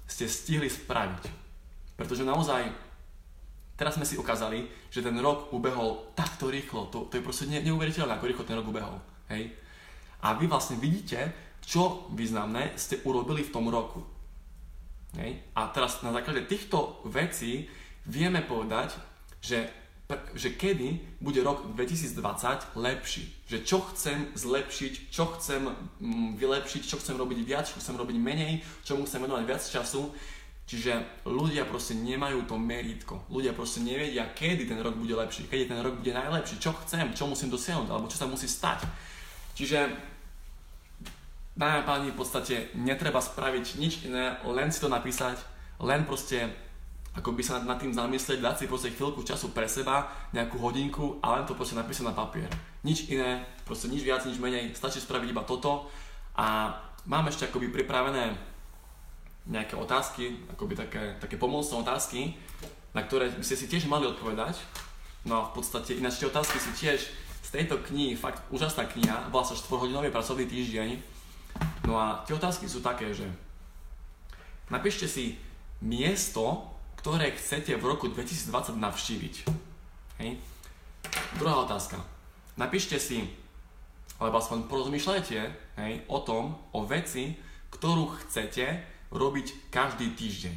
ste 0.08 0.24
stihli 0.24 0.70
spraviť. 0.70 1.22
Pretože 1.98 2.26
naozaj 2.26 2.70
teraz 3.74 3.98
sme 3.98 4.06
si 4.06 4.18
ukázali, 4.18 4.66
že 4.90 5.02
ten 5.02 5.14
rok 5.18 5.50
ubehol 5.50 6.14
takto 6.14 6.50
rýchlo. 6.50 6.88
To, 6.90 7.10
to 7.10 7.18
je 7.18 7.26
proste 7.26 7.50
ne, 7.50 7.60
neuveriteľné, 7.62 8.14
ako 8.14 8.28
rýchlo 8.30 8.44
ten 8.46 8.58
rok 8.58 8.70
ubehol. 8.70 8.96
Hej? 9.30 9.50
A 10.22 10.38
vy 10.38 10.46
vlastne 10.46 10.78
vidíte, 10.78 11.34
čo 11.64 12.08
významné 12.14 12.76
ste 12.78 13.02
urobili 13.04 13.42
v 13.42 13.52
tom 13.52 13.66
roku. 13.68 14.00
Hej? 15.18 15.42
A 15.58 15.70
teraz 15.74 16.00
na 16.06 16.14
základe 16.14 16.46
týchto 16.46 17.02
vecí 17.08 17.66
vieme 18.06 18.44
povedať, 18.44 18.94
že, 19.40 19.68
že 20.34 20.52
kedy 20.52 21.16
bude 21.20 21.40
rok 21.40 21.64
2020 21.72 22.76
lepší. 22.76 23.24
Že 23.48 23.58
čo 23.64 23.78
chcem 23.92 24.18
zlepšiť, 24.36 24.92
čo 25.08 25.24
chcem 25.36 25.64
mm, 25.64 26.36
vylepšiť, 26.36 26.82
čo 26.84 27.00
chcem 27.00 27.16
robiť 27.16 27.38
viac, 27.40 27.64
čo 27.64 27.80
chcem 27.80 27.96
robiť 27.96 28.16
menej, 28.20 28.60
čomu 28.84 29.08
chcem 29.08 29.24
venovať 29.24 29.44
viac 29.48 29.62
času. 29.64 30.12
Čiže 30.64 31.24
ľudia 31.28 31.68
proste 31.68 31.96
nemajú 31.96 32.48
to 32.48 32.56
meritko. 32.56 33.24
Ľudia 33.28 33.52
proste 33.52 33.84
nevedia, 33.84 34.28
kedy 34.32 34.64
ten 34.68 34.80
rok 34.80 34.96
bude 34.96 35.12
lepší, 35.12 35.48
kedy 35.48 35.72
ten 35.72 35.80
rok 35.80 36.00
bude 36.00 36.12
najlepší, 36.12 36.56
čo 36.60 36.72
chcem, 36.84 37.12
čo 37.12 37.28
musím 37.28 37.52
dosiahnuť, 37.52 37.88
alebo 37.88 38.08
čo 38.08 38.16
sa 38.16 38.28
musí 38.28 38.48
stať. 38.48 38.84
Čiže 39.56 39.92
Dámy 41.54 41.78
a 41.78 41.86
páni, 41.86 42.10
v 42.10 42.18
podstate 42.18 42.74
netreba 42.74 43.22
spraviť 43.22 43.78
nič 43.78 44.10
iné, 44.10 44.42
len 44.42 44.74
si 44.74 44.82
to 44.82 44.90
napísať, 44.90 45.38
len 45.78 46.02
proste 46.02 46.50
ako 47.14 47.30
by 47.32 47.42
sa 47.46 47.62
nad 47.62 47.78
tým 47.78 47.94
zamyslieť, 47.94 48.42
dať 48.42 48.56
si 48.58 48.64
proste 48.66 48.90
chvíľku 48.90 49.22
času 49.22 49.54
pre 49.54 49.70
seba, 49.70 50.10
nejakú 50.34 50.58
hodinku 50.58 51.22
a 51.22 51.38
len 51.38 51.46
to 51.46 51.54
proste 51.54 51.78
napísať 51.78 52.10
na 52.10 52.14
papier. 52.14 52.50
Nič 52.82 53.06
iné, 53.08 53.46
proste 53.62 53.86
nič 53.86 54.02
viac, 54.02 54.26
nič 54.26 54.42
menej, 54.42 54.74
stačí 54.74 54.98
spraviť 54.98 55.30
iba 55.30 55.46
toto 55.46 55.86
a 56.34 56.74
mám 57.06 57.30
ešte 57.30 57.46
akoby 57.46 57.70
pripravené 57.70 58.34
nejaké 59.46 59.78
otázky, 59.78 60.42
akoby 60.50 60.74
také, 60.74 61.02
také 61.22 61.36
pomocné 61.38 61.74
otázky, 61.78 62.34
na 62.96 63.06
ktoré 63.06 63.30
by 63.30 63.44
ste 63.44 63.56
si 63.60 63.70
tiež 63.70 63.86
mali 63.86 64.08
odpovedať. 64.10 64.58
No 65.24 65.40
a 65.40 65.42
v 65.48 65.62
podstate 65.62 65.96
ináč 65.96 66.18
tie 66.18 66.28
otázky 66.28 66.58
sú 66.58 66.74
tiež 66.74 66.98
z 67.44 67.48
tejto 67.52 67.78
knihy, 67.78 68.18
fakt 68.18 68.42
úžasná 68.50 68.88
kniha, 68.88 69.30
bola 69.30 69.44
sa 69.44 69.54
4-hodinový 69.54 70.10
pracovný 70.10 70.48
týždeň, 70.48 71.14
No 71.84 72.00
a 72.00 72.24
tie 72.24 72.34
otázky 72.34 72.66
sú 72.66 72.80
také, 72.80 73.12
že 73.12 73.28
napíšte 74.72 75.04
si 75.04 75.36
miesto, 75.84 76.64
ktoré 77.04 77.36
chcete 77.36 77.76
v 77.76 77.84
roku 77.84 78.08
2020 78.08 78.80
navštíviť. 78.80 79.34
Hej. 80.24 80.40
Druhá 81.36 81.60
otázka. 81.60 82.00
Napíšte 82.56 82.96
si, 82.96 83.28
alebo 84.16 84.40
aspoň 84.40 84.64
porozmýšľajte 84.72 85.38
hej, 85.84 85.92
o 86.08 86.18
tom, 86.24 86.56
o 86.72 86.80
veci, 86.88 87.36
ktorú 87.76 88.08
chcete 88.24 88.80
robiť 89.12 89.68
každý 89.68 90.16
týždeň. 90.16 90.56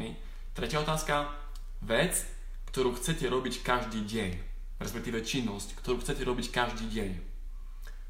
Hej. 0.00 0.16
Tretia 0.56 0.80
otázka. 0.80 1.28
Vec, 1.84 2.24
ktorú 2.72 2.96
chcete 2.96 3.28
robiť 3.28 3.60
každý 3.60 4.08
deň. 4.08 4.32
Respektíve 4.80 5.20
činnosť, 5.20 5.76
ktorú 5.76 6.00
chcete 6.00 6.24
robiť 6.24 6.56
každý 6.56 6.88
deň. 6.88 7.10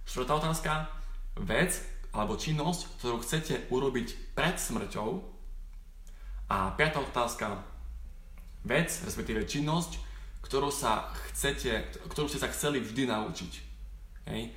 Štvrtá 0.07 0.39
otázka 0.39 0.87
vec 1.35 1.83
alebo 2.15 2.39
činnosť, 2.39 3.03
ktorú 3.03 3.27
chcete 3.27 3.67
urobiť 3.75 4.39
pred 4.39 4.55
smrťou. 4.55 5.38
A 6.49 6.73
piatá 6.73 7.05
otázka, 7.05 7.61
vec, 8.65 8.89
respektíve 9.05 9.45
činnosť, 9.45 10.01
ktorú, 10.41 10.73
sa 10.73 11.13
chcete, 11.29 11.93
ktorú 12.09 12.25
ste 12.25 12.41
sa 12.41 12.49
chceli 12.49 12.81
vždy 12.81 13.05
naučiť. 13.05 13.53
Hej. 14.33 14.53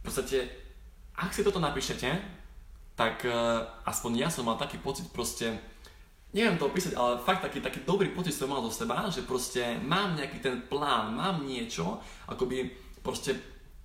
podstate, 0.00 0.48
ak 1.16 1.36
si 1.36 1.44
toto 1.44 1.60
napíšete, 1.60 2.08
tak 2.96 3.26
uh, 3.26 3.60
aspoň 3.84 4.24
ja 4.24 4.28
som 4.30 4.46
mal 4.46 4.56
taký 4.56 4.78
pocit 4.78 5.10
proste, 5.10 5.52
neviem 6.32 6.56
to 6.56 6.70
opísať, 6.70 6.94
ale 6.94 7.20
fakt 7.20 7.42
taký, 7.42 7.60
taký 7.60 7.82
dobrý 7.82 8.14
pocit 8.14 8.32
som 8.32 8.48
mal 8.48 8.62
zo 8.64 8.72
seba, 8.72 9.10
že 9.10 9.26
proste 9.26 9.76
mám 9.82 10.14
nejaký 10.16 10.38
ten 10.40 10.62
plán, 10.64 11.12
mám 11.12 11.42
niečo, 11.42 11.98
akoby 12.30 12.70
proste 13.02 13.36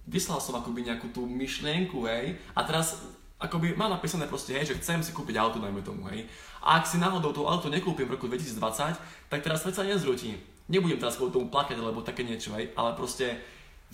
vyslal 0.08 0.40
som 0.40 0.56
akoby 0.56 0.88
nejakú 0.88 1.12
tú 1.12 1.26
myšlienku, 1.26 2.06
hej, 2.06 2.38
a 2.54 2.62
teraz 2.66 3.02
akoby 3.40 3.74
mám 3.80 3.96
napísané 3.96 4.28
proste, 4.28 4.52
hej, 4.52 4.76
že 4.76 4.78
chcem 4.84 5.00
si 5.00 5.16
kúpiť 5.16 5.40
auto, 5.40 5.64
dajme 5.64 5.80
tomu, 5.80 6.12
hej. 6.12 6.28
A 6.60 6.84
ak 6.84 6.86
si 6.86 7.00
náhodou 7.00 7.32
to 7.32 7.48
auto 7.48 7.72
nekúpim 7.72 8.04
v 8.04 8.20
roku 8.20 8.28
2020, 8.28 9.00
tak 9.32 9.40
teraz 9.40 9.64
svet 9.64 9.80
sa 9.80 9.88
nezrúti. 9.88 10.36
Nebudem 10.68 11.00
teraz 11.00 11.16
kvôli 11.16 11.32
tomu 11.32 11.48
plakať, 11.48 11.80
alebo 11.80 12.04
také 12.04 12.28
niečo, 12.28 12.52
hej, 12.60 12.76
ale 12.76 12.94
proste 13.00 13.40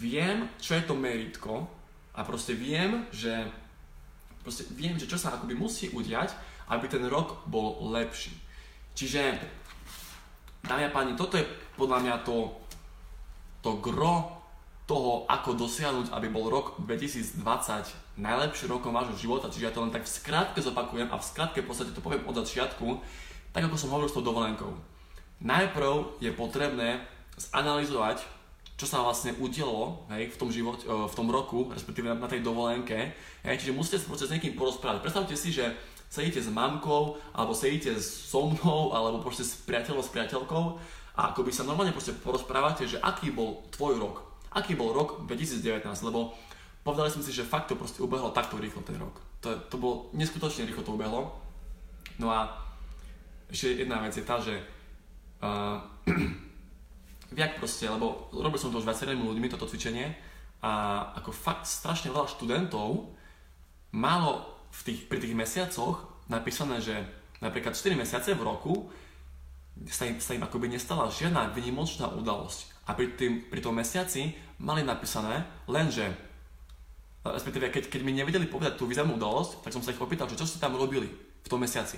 viem, 0.02 0.50
čo 0.58 0.76
je 0.76 0.84
to 0.84 0.98
meritko 0.98 1.70
a 2.18 2.26
proste 2.26 2.58
viem, 2.58 3.06
že 3.14 3.32
proste 4.42 4.66
viem, 4.74 4.98
že 4.98 5.10
čo 5.10 5.18
sa 5.18 5.38
akoby 5.38 5.54
musí 5.54 5.94
udiať, 5.94 6.34
aby 6.70 6.90
ten 6.90 7.06
rok 7.06 7.46
bol 7.46 7.82
lepší. 7.94 8.34
Čiže, 8.98 9.38
dámy 10.66 10.90
a 10.90 10.94
páni, 10.94 11.14
toto 11.14 11.38
je 11.38 11.46
podľa 11.78 12.02
mňa 12.02 12.16
to, 12.26 12.54
to 13.62 13.78
gro 13.78 14.35
toho, 14.86 15.26
ako 15.26 15.58
dosiahnuť, 15.58 16.14
aby 16.14 16.30
bol 16.30 16.46
rok 16.50 16.78
2020 16.86 17.42
najlepší 18.22 18.70
rokom 18.70 18.94
vášho 18.94 19.18
života, 19.18 19.50
čiže 19.50 19.66
ja 19.66 19.74
to 19.74 19.82
len 19.82 19.90
tak 19.90 20.06
v 20.06 20.14
skratke 20.14 20.62
zopakujem 20.62 21.10
a 21.10 21.18
v 21.18 21.26
skratke 21.26 21.60
v 21.66 21.68
podstate 21.68 21.92
to 21.92 22.06
poviem 22.06 22.22
od 22.30 22.38
začiatku, 22.38 23.02
tak 23.50 23.66
ako 23.66 23.76
som 23.76 23.90
hovoril 23.90 24.08
s 24.08 24.16
tou 24.16 24.22
dovolenkou. 24.22 24.72
Najprv 25.42 26.22
je 26.22 26.32
potrebné 26.32 27.02
zanalizovať, 27.36 28.24
čo 28.76 28.86
sa 28.88 29.04
vlastne 29.04 29.36
udialo 29.40 30.06
hej, 30.12 30.32
v, 30.32 30.38
tom 30.38 30.52
život, 30.52 30.84
e, 30.84 30.88
v 30.88 31.16
tom 31.16 31.32
roku, 31.32 31.72
respektíve 31.72 32.12
na, 32.12 32.16
na 32.16 32.28
tej 32.28 32.44
dovolenke. 32.44 33.16
Hej, 33.44 33.64
čiže 33.64 33.76
musíte 33.76 34.00
sa 34.04 34.28
s 34.28 34.36
niekým 34.36 34.56
porozprávať. 34.56 35.00
Predstavte 35.00 35.36
si, 35.36 35.56
že 35.56 35.72
sedíte 36.12 36.44
s 36.44 36.52
mamkou, 36.52 37.16
alebo 37.32 37.56
sedíte 37.56 37.96
so 38.00 38.52
mnou, 38.52 38.92
alebo 38.92 39.24
proste 39.24 39.48
s 39.48 39.60
priateľom, 39.64 40.04
s 40.04 40.12
priateľkou 40.12 40.64
a 41.16 41.32
akoby 41.32 41.52
sa 41.56 41.64
normálne 41.64 41.96
proste 41.96 42.12
porozprávate, 42.12 42.84
že 42.84 43.00
aký 43.00 43.32
bol 43.32 43.64
tvoj 43.72 43.96
rok, 44.00 44.16
aký 44.56 44.74
bol 44.80 44.96
rok 44.96 45.28
2019, 45.28 45.84
lebo 46.08 46.32
povedali 46.88 47.12
sme 47.12 47.28
si, 47.28 47.36
že 47.36 47.44
fakt 47.44 47.68
to 47.68 47.76
proste 47.76 48.00
ubehlo 48.00 48.32
takto 48.32 48.56
rýchlo 48.56 48.82
ten 48.88 48.96
rok. 48.96 49.20
To, 49.44 49.60
to 49.68 49.76
bolo 49.76 50.10
neskutočne 50.16 50.64
rýchlo 50.64 50.88
to 50.88 50.96
ubehlo. 50.96 51.36
No 52.18 52.32
a 52.32 52.56
ešte 53.52 53.84
jedna 53.84 54.00
vec 54.00 54.16
je 54.16 54.24
tá, 54.24 54.40
že 54.40 54.56
uh, 55.46 55.84
viac 57.36 57.60
proste, 57.60 57.86
lebo 57.86 58.32
robil 58.32 58.58
som 58.58 58.72
to 58.72 58.80
už 58.80 58.88
viacerými 58.88 59.22
ľuďmi, 59.22 59.52
toto 59.52 59.68
cvičenie, 59.68 60.16
a 60.66 61.14
ako 61.22 61.30
fakt 61.30 61.70
strašne 61.70 62.10
veľa 62.10 62.26
študentov 62.26 63.14
malo 63.94 64.50
v 64.74 64.80
tých, 64.82 65.02
pri 65.06 65.22
tých 65.22 65.38
mesiacoch 65.38 66.10
napísané, 66.26 66.82
že 66.82 66.96
napríklad 67.38 67.78
4 67.78 67.94
mesiace 67.94 68.34
v 68.34 68.42
roku 68.42 68.90
sa 69.92 70.08
im, 70.08 70.18
sa 70.18 70.34
im 70.34 70.42
akoby 70.42 70.72
nestala 70.72 71.12
žiadna 71.12 71.52
vynimočná 71.54 72.10
udalosť. 72.18 72.75
A 72.86 72.94
pri, 72.94 73.18
tým, 73.18 73.50
pri 73.50 73.62
tom 73.62 73.74
mesiaci 73.74 74.36
mali 74.62 74.86
napísané 74.86 75.42
len, 75.66 75.90
že 75.90 76.06
respektíve 77.26 77.74
keď, 77.74 77.90
keď 77.90 78.02
mi 78.06 78.14
nevedeli 78.14 78.46
povedať 78.46 78.78
tú 78.78 78.86
významnú 78.86 79.18
udalosť, 79.18 79.66
tak 79.66 79.74
som 79.74 79.82
sa 79.82 79.90
ich 79.90 80.02
opýtal, 80.02 80.30
že 80.30 80.38
čo 80.38 80.46
ste 80.46 80.62
tam 80.62 80.78
robili 80.78 81.10
v 81.42 81.48
tom 81.50 81.58
mesiaci. 81.58 81.98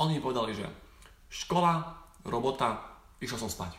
Oni 0.00 0.16
mi 0.16 0.24
povedali, 0.24 0.56
že 0.56 0.64
škola, 1.28 1.84
robota, 2.24 2.80
išiel 3.20 3.36
som 3.36 3.52
spať. 3.52 3.76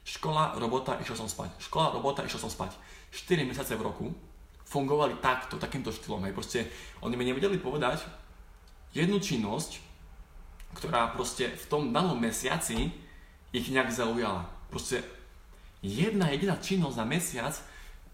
Škola, 0.00 0.56
robota, 0.56 0.96
išiel 0.96 1.20
som 1.20 1.28
spať. 1.28 1.52
Škola, 1.60 1.92
robota, 1.92 2.24
išiel 2.24 2.40
som 2.40 2.48
spať. 2.48 2.72
4 3.12 3.44
mesiace 3.44 3.76
v 3.76 3.84
roku, 3.84 4.08
fungovali 4.64 5.20
takto, 5.20 5.60
takýmto 5.60 5.92
štýlom. 5.92 6.24
Hej. 6.24 6.32
Proste 6.32 6.58
oni 7.04 7.18
mi 7.20 7.28
nevedeli 7.28 7.60
povedať 7.60 8.00
jednu 8.96 9.20
činnosť, 9.20 9.82
ktorá 10.78 11.12
proste 11.12 11.50
v 11.52 11.64
tom 11.66 11.90
danom 11.90 12.16
mesiaci 12.16 12.88
ich 13.50 13.66
nejak 13.68 13.90
zaujala. 13.90 14.46
Proste 14.70 15.02
jedna 15.80 16.28
jediná 16.32 16.56
činnosť 16.60 16.96
za 16.96 17.04
mesiac, 17.04 17.54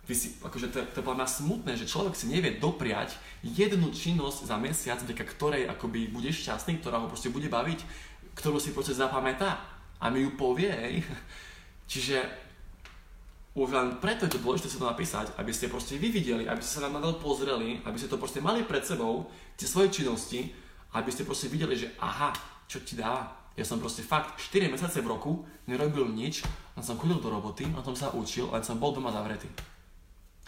vy 0.06 0.14
si, 0.14 0.38
akože 0.38 0.70
to, 0.70 0.78
to 0.94 0.98
je 1.02 1.06
podľa 1.06 1.26
smutné, 1.26 1.74
že 1.74 1.90
človek 1.90 2.14
si 2.14 2.30
nevie 2.30 2.62
dopriať 2.62 3.18
jednu 3.42 3.90
činnosť 3.90 4.46
za 4.46 4.54
mesiac, 4.54 5.02
vďaka 5.02 5.24
ktorej 5.26 5.66
akoby 5.66 6.06
bude 6.06 6.30
šťastný, 6.30 6.78
ktorá 6.78 7.02
ho 7.02 7.10
proste 7.10 7.34
bude 7.34 7.50
baviť, 7.50 7.82
ktorú 8.38 8.62
si 8.62 8.70
proste 8.70 8.94
zapamätá 8.94 9.58
a 9.98 10.06
mi 10.14 10.22
ju 10.22 10.38
povie. 10.38 11.02
Čiže 11.90 12.22
už 13.56 13.72
len 13.72 13.98
preto 13.98 14.28
je 14.28 14.36
to 14.36 14.44
dôležité 14.44 14.68
sa 14.68 14.78
to 14.84 14.90
napísať, 14.92 15.26
aby 15.40 15.50
ste 15.50 15.72
proste 15.72 15.96
vy 15.96 16.12
videli, 16.12 16.44
aby 16.44 16.60
ste 16.60 16.78
sa 16.78 16.92
na 16.92 17.00
to 17.00 17.18
pozreli, 17.18 17.80
aby 17.82 17.96
ste 17.96 18.12
to 18.12 18.20
proste 18.20 18.44
mali 18.44 18.62
pred 18.62 18.84
sebou, 18.84 19.32
tie 19.56 19.64
svoje 19.64 19.90
činnosti, 19.90 20.52
aby 20.92 21.08
ste 21.08 21.24
proste 21.24 21.48
videli, 21.48 21.72
že 21.72 21.90
aha, 21.98 22.36
čo 22.68 22.84
ti 22.84 22.94
dá. 22.94 23.32
Ja 23.56 23.64
som 23.64 23.80
proste 23.80 24.04
fakt 24.04 24.36
4 24.36 24.68
mesiace 24.68 25.00
v 25.00 25.08
roku 25.08 25.48
nerobil 25.64 26.04
nič, 26.12 26.44
len 26.76 26.84
som 26.84 27.00
chodil 27.00 27.16
do 27.16 27.32
roboty, 27.32 27.64
len 27.64 27.80
som 27.80 27.96
sa 27.96 28.12
učil, 28.12 28.52
len 28.52 28.60
som 28.60 28.76
bol 28.76 28.92
doma 28.92 29.08
zavretý. 29.08 29.48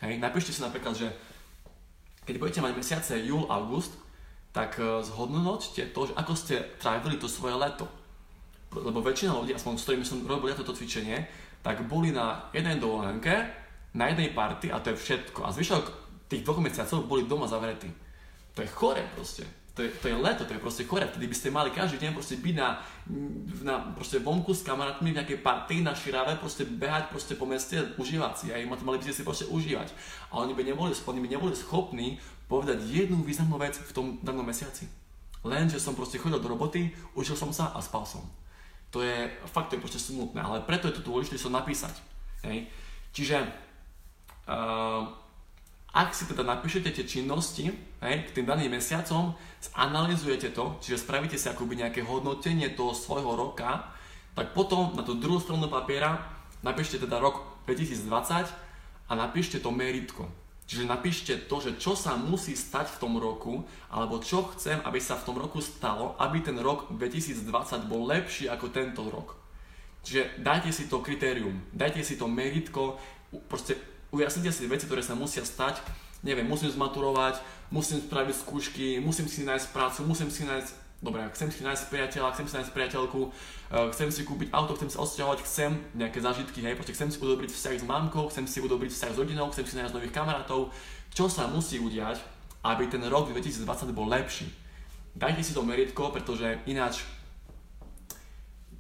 Hej, 0.05 0.21
napíšte 0.21 0.53
si 0.53 0.61
napríklad, 0.61 0.95
že 0.95 1.09
keď 2.29 2.37
budete 2.37 2.61
mať 2.61 2.73
mesiace 2.77 3.13
júl, 3.25 3.49
august, 3.49 3.97
tak 4.53 4.77
uh, 4.77 5.01
zhodnoťte 5.01 5.97
to, 5.97 6.01
že 6.07 6.13
ako 6.15 6.33
ste 6.37 6.61
trávili 6.77 7.17
to 7.17 7.25
svoje 7.25 7.57
leto. 7.57 7.89
Lebo 8.69 9.01
väčšina 9.01 9.33
ľudí, 9.33 9.57
aspoň 9.57 9.81
s 9.81 9.85
ktorými 9.89 10.05
som 10.05 10.21
robil 10.29 10.53
ja 10.53 10.57
toto 10.61 10.77
cvičenie, 10.77 11.25
tak 11.65 11.89
boli 11.89 12.13
na 12.13 12.53
jednej 12.53 12.77
dovolenke, 12.77 13.33
na 13.97 14.13
jednej 14.13 14.37
party 14.37 14.69
a 14.69 14.79
to 14.85 14.93
je 14.93 15.01
všetko. 15.01 15.49
A 15.49 15.53
zvyšok 15.57 15.85
tých 16.29 16.45
dvoch 16.45 16.61
mesiacov 16.61 17.09
boli 17.09 17.25
doma 17.25 17.49
zavretí. 17.49 17.89
To 18.53 18.61
je 18.61 18.69
chore 18.69 19.01
proste. 19.17 19.49
To 19.79 19.87
je, 19.87 19.95
to 20.03 20.11
je 20.11 20.17
leto, 20.19 20.43
to 20.43 20.51
je 20.51 20.59
proste 20.59 20.83
chore. 20.91 21.07
Vtedy 21.07 21.31
by 21.31 21.37
ste 21.39 21.55
mali 21.55 21.71
každý 21.71 22.03
deň 22.03 22.11
proste 22.11 22.35
byť 22.35 22.55
na, 22.59 22.83
na 23.63 23.79
proste 23.95 24.19
vonku 24.19 24.51
s 24.51 24.67
kamarátmi 24.67 25.15
v 25.15 25.23
nejakej 25.23 25.39
party 25.39 25.87
na 25.87 25.95
širave, 25.95 26.35
proste 26.43 26.67
behať 26.67 27.15
proste 27.15 27.39
po 27.39 27.47
meste, 27.47 27.95
užívať 27.95 28.33
si. 28.35 28.47
Aj 28.51 28.59
mali 28.67 28.99
by 28.99 29.07
ste 29.07 29.15
si 29.15 29.23
proste 29.23 29.47
užívať. 29.47 29.95
A 30.35 30.43
oni 30.43 30.59
by 30.59 30.67
neboli, 30.67 30.91
oni 30.91 31.21
by 31.23 31.29
neboli 31.31 31.55
schopní 31.55 32.19
povedať 32.51 32.83
jednu 32.91 33.23
významnú 33.23 33.55
vec 33.55 33.79
v 33.79 33.93
tom 33.95 34.19
danom 34.19 34.43
mesiaci. 34.43 34.91
Len, 35.47 35.71
že 35.71 35.79
som 35.79 35.95
proste 35.95 36.19
chodil 36.19 36.43
do 36.43 36.51
roboty, 36.51 36.91
učil 37.15 37.39
som 37.39 37.55
sa 37.55 37.71
a 37.71 37.79
spal 37.79 38.03
som. 38.03 38.27
To 38.91 38.99
je, 38.99 39.31
fakt 39.47 39.71
to 39.71 39.79
je 39.79 39.85
proste 39.87 40.03
smutné, 40.03 40.43
ale 40.43 40.67
preto 40.67 40.91
je 40.91 40.99
to 40.99 41.07
dôležité 41.07 41.39
sa 41.39 41.55
napísať. 41.55 41.95
Hej. 42.43 42.67
Čiže 43.15 43.47
uh, 44.51 45.07
ak 45.93 46.13
si 46.13 46.29
teda 46.29 46.45
napíšete 46.45 46.93
tie 46.93 47.05
činnosti 47.09 47.73
hej, 48.05 48.17
k 48.29 48.35
tým 48.37 48.45
daným 48.45 48.77
mesiacom, 48.77 49.33
zanalizujete 49.59 50.53
to, 50.53 50.77
čiže 50.85 51.01
spravíte 51.01 51.41
si 51.41 51.49
akoby 51.49 51.81
nejaké 51.81 52.05
hodnotenie 52.05 52.77
toho 52.77 52.93
svojho 52.93 53.33
roka, 53.33 53.89
tak 54.37 54.53
potom 54.53 54.93
na 54.95 55.03
tú 55.03 55.17
druhú 55.17 55.41
stranu 55.41 55.67
papiera 55.73 56.21
napíšte 56.61 57.01
teda 57.01 57.17
rok 57.19 57.65
2020 57.65 58.53
a 59.09 59.13
napíšte 59.17 59.59
to 59.59 59.73
meritko. 59.73 60.29
Čiže 60.69 60.85
napíšte 60.85 61.33
to, 61.49 61.65
že 61.65 61.81
čo 61.81 61.97
sa 61.97 62.13
musí 62.21 62.53
stať 62.53 62.93
v 62.93 63.01
tom 63.01 63.17
roku, 63.17 63.65
alebo 63.89 64.21
čo 64.21 64.53
chcem, 64.53 64.77
aby 64.85 65.01
sa 65.01 65.17
v 65.17 65.25
tom 65.25 65.41
roku 65.41 65.65
stalo, 65.65 66.13
aby 66.21 66.45
ten 66.45 66.61
rok 66.61 66.93
2020 66.93 67.89
bol 67.89 68.05
lepší 68.05 68.53
ako 68.53 68.69
tento 68.69 69.09
rok. 69.09 69.41
Čiže 70.05 70.45
dajte 70.45 70.69
si 70.69 70.85
to 70.85 71.01
kritérium, 71.01 71.65
dajte 71.73 72.05
si 72.05 72.21
to 72.21 72.29
meritko, 72.29 73.01
proste 73.49 73.81
ujasnite 74.13 74.51
si 74.53 74.69
veci, 74.69 74.87
ktoré 74.87 75.05
sa 75.05 75.17
musia 75.17 75.45
stať. 75.45 75.81
Neviem, 76.25 76.51
musím 76.51 76.75
zmaturovať, 76.75 77.39
musím 77.71 78.03
spraviť 78.03 78.37
skúšky, 78.43 78.99
musím 78.99 79.31
si 79.31 79.47
nájsť 79.47 79.71
prácu, 79.71 80.03
musím 80.09 80.31
si 80.31 80.43
nájsť 80.43 80.89
Dobre, 80.99 81.23
chcem 81.31 81.47
si 81.47 81.63
nájsť 81.63 81.95
priateľa, 81.95 82.35
chcem 82.35 82.47
si 82.51 82.55
nájsť 82.59 82.75
priateľku, 82.75 83.31
eh, 83.31 83.87
chcem 83.95 84.11
si 84.11 84.27
kúpiť 84.27 84.51
auto, 84.51 84.75
chcem 84.75 84.91
sa 84.91 85.07
odsťahovať, 85.07 85.39
chcem 85.47 85.71
nejaké 85.95 86.19
zážitky, 86.19 86.59
hej, 86.59 86.75
proste 86.75 86.91
chcem 86.91 87.07
si 87.07 87.23
udobriť 87.23 87.55
vzťah 87.55 87.79
s 87.79 87.87
mamkou, 87.87 88.27
chcem 88.27 88.51
si 88.51 88.59
udobriť 88.59 88.91
vzťah 88.91 89.13
s 89.15 89.19
rodinou, 89.23 89.47
chcem 89.55 89.63
si 89.63 89.79
nájsť 89.79 89.95
nových 89.95 90.11
kamarátov. 90.11 90.75
Čo 91.15 91.31
sa 91.31 91.47
musí 91.47 91.79
udiať, 91.79 92.19
aby 92.67 92.91
ten 92.91 92.99
rok 93.07 93.31
2020 93.31 93.95
bol 93.95 94.11
lepší? 94.11 94.51
Dajte 95.15 95.47
si 95.47 95.55
to 95.55 95.63
meritko, 95.63 96.11
pretože 96.11 96.59
ináč 96.67 97.07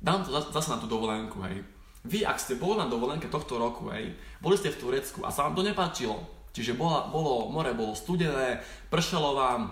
dám 0.02 0.26
to 0.26 0.35
zase 0.35 0.75
na 0.75 0.82
tú 0.82 0.90
dovolenku, 0.90 1.38
hej. 1.47 1.62
Vy, 2.07 2.23
ak 2.23 2.38
ste 2.38 2.55
boli 2.55 2.79
na 2.79 2.87
dovolenke 2.87 3.27
tohto 3.27 3.59
roku, 3.59 3.90
hej, 3.90 4.14
boli 4.38 4.55
ste 4.55 4.70
v 4.70 4.79
Turecku 4.79 5.27
a 5.27 5.35
sa 5.35 5.46
vám 5.49 5.59
to 5.59 5.66
nepáčilo, 5.66 6.38
Čiže 6.59 6.75
bola, 6.75 7.07
bolo, 7.07 7.53
more 7.55 7.70
bolo 7.70 7.94
studené, 7.94 8.59
pršalo 8.90 9.31
vám, 9.37 9.61
e, 9.68 9.70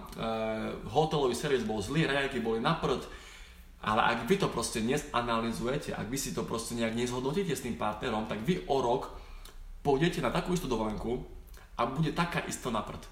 hotelový 0.86 1.34
servis 1.34 1.66
bol 1.66 1.82
zlý, 1.82 2.06
rajaky 2.06 2.38
boli 2.38 2.62
na 2.62 2.78
prd, 2.78 3.02
ale 3.82 4.06
ak 4.14 4.30
vy 4.30 4.38
to 4.38 4.46
proste 4.46 4.78
nezanalizujete, 4.84 5.90
ak 5.90 6.06
vy 6.06 6.14
si 6.14 6.30
to 6.30 6.46
proste 6.46 6.78
nejak 6.78 6.94
nezhodnotíte 6.94 7.58
s 7.58 7.66
tým 7.66 7.74
partnerom, 7.74 8.30
tak 8.30 8.38
vy 8.46 8.62
o 8.70 8.78
rok 8.78 9.10
pôjdete 9.82 10.22
na 10.22 10.30
takú 10.30 10.54
istú 10.54 10.70
dovolenku 10.70 11.26
a 11.74 11.90
bude 11.90 12.14
taká 12.14 12.46
isto 12.46 12.70
na 12.70 12.86
prd. 12.86 13.02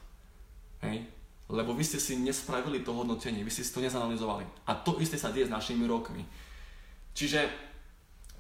Hej? 0.86 1.10
Lebo 1.50 1.74
vy 1.74 1.82
ste 1.82 1.98
si 1.98 2.14
nespravili 2.14 2.86
to 2.86 2.94
hodnotenie, 2.94 3.42
vy 3.42 3.50
ste 3.50 3.66
si 3.66 3.74
to 3.74 3.82
nezanalizovali. 3.82 4.46
A 4.70 4.78
to 4.78 5.02
isté 5.02 5.18
sa 5.18 5.34
deje 5.34 5.50
s 5.50 5.54
našimi 5.54 5.82
rokmi. 5.84 6.22
Čiže, 7.10 7.50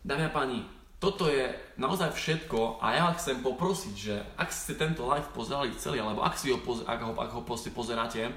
dámy 0.04 0.28
a 0.28 0.28
páni, 0.28 0.60
toto 1.00 1.32
je 1.32 1.48
naozaj 1.80 2.12
všetko 2.12 2.80
a 2.80 2.92
ja 2.92 3.06
chcem 3.16 3.40
poprosiť, 3.40 3.94
že 3.96 4.14
ak 4.36 4.52
ste 4.52 4.76
tento 4.76 5.08
live 5.08 5.24
pozerali 5.32 5.72
celý, 5.80 6.00
alebo 6.00 6.20
ak, 6.20 6.36
si 6.36 6.52
ho, 6.52 6.60
poz- 6.60 6.84
ak 6.84 7.00
ho, 7.00 7.12
ak 7.16 7.32
ho 7.32 7.40
pozeráte 7.44 8.28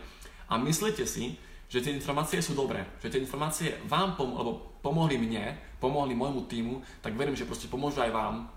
a 0.48 0.54
myslíte 0.56 1.04
si, 1.04 1.36
že 1.68 1.84
tie 1.84 1.92
informácie 1.92 2.40
sú 2.40 2.56
dobré, 2.56 2.88
že 3.04 3.12
tie 3.12 3.20
informácie 3.20 3.76
vám 3.92 4.16
pom- 4.16 4.40
alebo 4.40 4.80
pomohli 4.80 5.20
mne, 5.20 5.60
pomohli 5.84 6.16
môjmu 6.16 6.48
týmu, 6.48 6.80
tak 7.04 7.20
verím, 7.20 7.36
že 7.36 7.44
proste 7.44 7.68
pomôžu 7.68 8.00
aj 8.00 8.16
vám. 8.16 8.48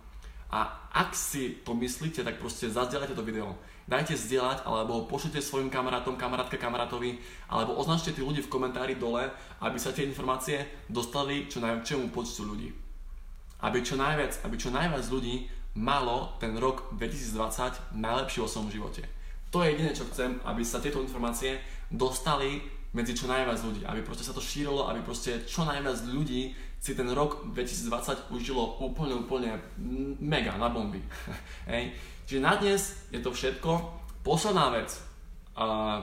A 0.51 0.91
ak 0.91 1.15
si 1.15 1.63
to 1.63 1.75
myslíte, 1.75 2.23
tak 2.27 2.39
proste 2.39 2.71
zazdieľajte 2.71 3.15
to 3.15 3.23
video. 3.23 3.55
Dajte 3.87 4.19
zdieľať, 4.19 4.67
alebo 4.67 5.03
ho 5.03 5.03
pošlite 5.11 5.43
svojim 5.43 5.71
kamarátom, 5.71 6.15
kamarátka, 6.15 6.59
kamarátovi, 6.59 7.19
alebo 7.51 7.75
označte 7.79 8.15
tí 8.15 8.23
ľudí 8.23 8.43
v 8.43 8.51
komentári 8.51 8.99
dole, 8.99 9.31
aby 9.63 9.79
sa 9.79 9.95
tie 9.95 10.07
informácie 10.07 10.87
dostali 10.91 11.47
čo 11.51 11.63
najväčšiemu 11.63 12.11
počtu 12.15 12.43
ľudí 12.47 12.90
aby 13.61 13.85
čo 13.85 13.97
najviac, 13.97 14.45
aby 14.45 14.57
čo 14.57 14.73
najviac 14.73 15.05
ľudí 15.09 15.49
malo 15.77 16.35
ten 16.43 16.57
rok 16.59 16.91
2020 16.99 17.95
najlepší 17.95 18.39
vo 18.43 18.49
svojom 18.51 18.71
živote. 18.73 19.03
To 19.51 19.63
je 19.63 19.75
jediné, 19.75 19.91
čo 19.95 20.07
chcem, 20.11 20.39
aby 20.47 20.63
sa 20.63 20.83
tieto 20.83 21.03
informácie 21.03 21.59
dostali 21.91 22.63
medzi 22.91 23.15
čo 23.15 23.31
najviac 23.31 23.59
ľudí, 23.63 23.83
aby 23.87 24.03
proste 24.03 24.27
sa 24.27 24.35
to 24.35 24.43
šírilo, 24.43 24.91
aby 24.91 24.99
proste 25.03 25.47
čo 25.47 25.63
najviac 25.63 26.07
ľudí 26.11 26.55
si 26.81 26.97
ten 26.97 27.07
rok 27.13 27.45
2020 27.55 28.33
užilo 28.35 28.81
úplne, 28.81 29.15
úplne 29.15 29.53
mega 30.19 30.57
na 30.57 30.73
bomby. 30.73 30.99
hej. 31.71 31.93
Čiže 32.27 32.41
na 32.41 32.57
dnes 32.57 33.07
je 33.13 33.21
to 33.21 33.31
všetko. 33.31 33.71
Posledná 34.25 34.73
vec. 34.75 34.91
Uh, 35.55 36.03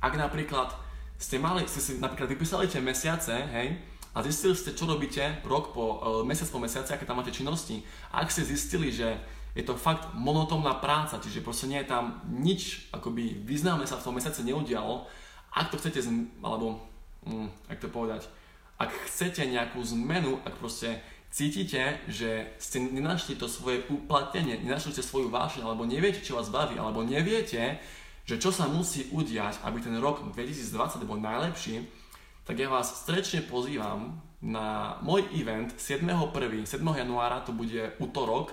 ak 0.00 0.14
napríklad 0.16 0.72
ste 1.20 1.38
mali, 1.38 1.66
ste 1.68 1.80
si 1.80 1.92
napríklad 2.02 2.26
vypísali 2.32 2.66
tie 2.66 2.82
mesiace, 2.82 3.34
hej, 3.54 3.78
a 4.14 4.22
zistili 4.22 4.54
ste, 4.54 4.78
čo 4.78 4.86
robíte 4.86 5.42
rok 5.42 5.74
po, 5.74 5.98
uh, 5.98 6.22
mesiac 6.22 6.46
po 6.46 6.62
mesiaci, 6.62 6.94
aké 6.94 7.02
tam 7.02 7.18
máte 7.18 7.34
činnosti. 7.34 7.82
Ak 8.14 8.30
ste 8.30 8.46
zistili, 8.46 8.94
že 8.94 9.18
je 9.58 9.66
to 9.66 9.74
fakt 9.74 10.14
monotónna 10.14 10.78
práca, 10.78 11.18
čiže 11.18 11.42
proste 11.42 11.66
nie 11.66 11.82
je 11.82 11.90
tam 11.90 12.22
nič, 12.30 12.90
akoby 12.94 13.42
významné 13.42 13.86
sa 13.90 13.98
v 13.98 14.06
tom 14.06 14.14
mesiace 14.14 14.46
neudialo, 14.46 15.06
ak 15.50 15.70
to 15.70 15.78
chcete, 15.82 16.06
alebo, 16.42 16.78
um, 17.26 17.50
ak 17.66 17.82
to 17.82 17.90
povedať, 17.90 18.30
ak 18.78 18.90
chcete 19.10 19.46
nejakú 19.46 19.82
zmenu, 19.82 20.38
ak 20.46 20.58
proste 20.58 20.98
cítite, 21.34 21.98
že 22.06 22.54
ste 22.62 22.78
nenašli 22.78 23.34
to 23.34 23.50
svoje 23.50 23.82
uplatnenie, 23.90 24.62
nenašli 24.62 24.94
ste 24.94 25.02
svoju 25.02 25.30
vášeň, 25.30 25.66
alebo 25.66 25.82
neviete, 25.82 26.22
čo 26.22 26.38
vás 26.38 26.50
baví, 26.50 26.78
alebo 26.78 27.02
neviete, 27.02 27.82
že 28.22 28.38
čo 28.38 28.54
sa 28.54 28.70
musí 28.70 29.10
udiať, 29.10 29.62
aby 29.66 29.82
ten 29.82 29.98
rok 29.98 30.22
2020 30.34 31.02
bol 31.02 31.18
najlepší, 31.18 31.82
tak 32.44 32.60
ja 32.60 32.68
vás 32.68 32.92
strečne 33.04 33.40
pozývam 33.48 34.20
na 34.44 35.00
môj 35.00 35.24
event 35.32 35.72
7.1. 35.80 36.68
7. 36.68 36.84
januára, 36.84 37.40
to 37.40 37.56
bude 37.56 37.96
útorok 37.96 38.52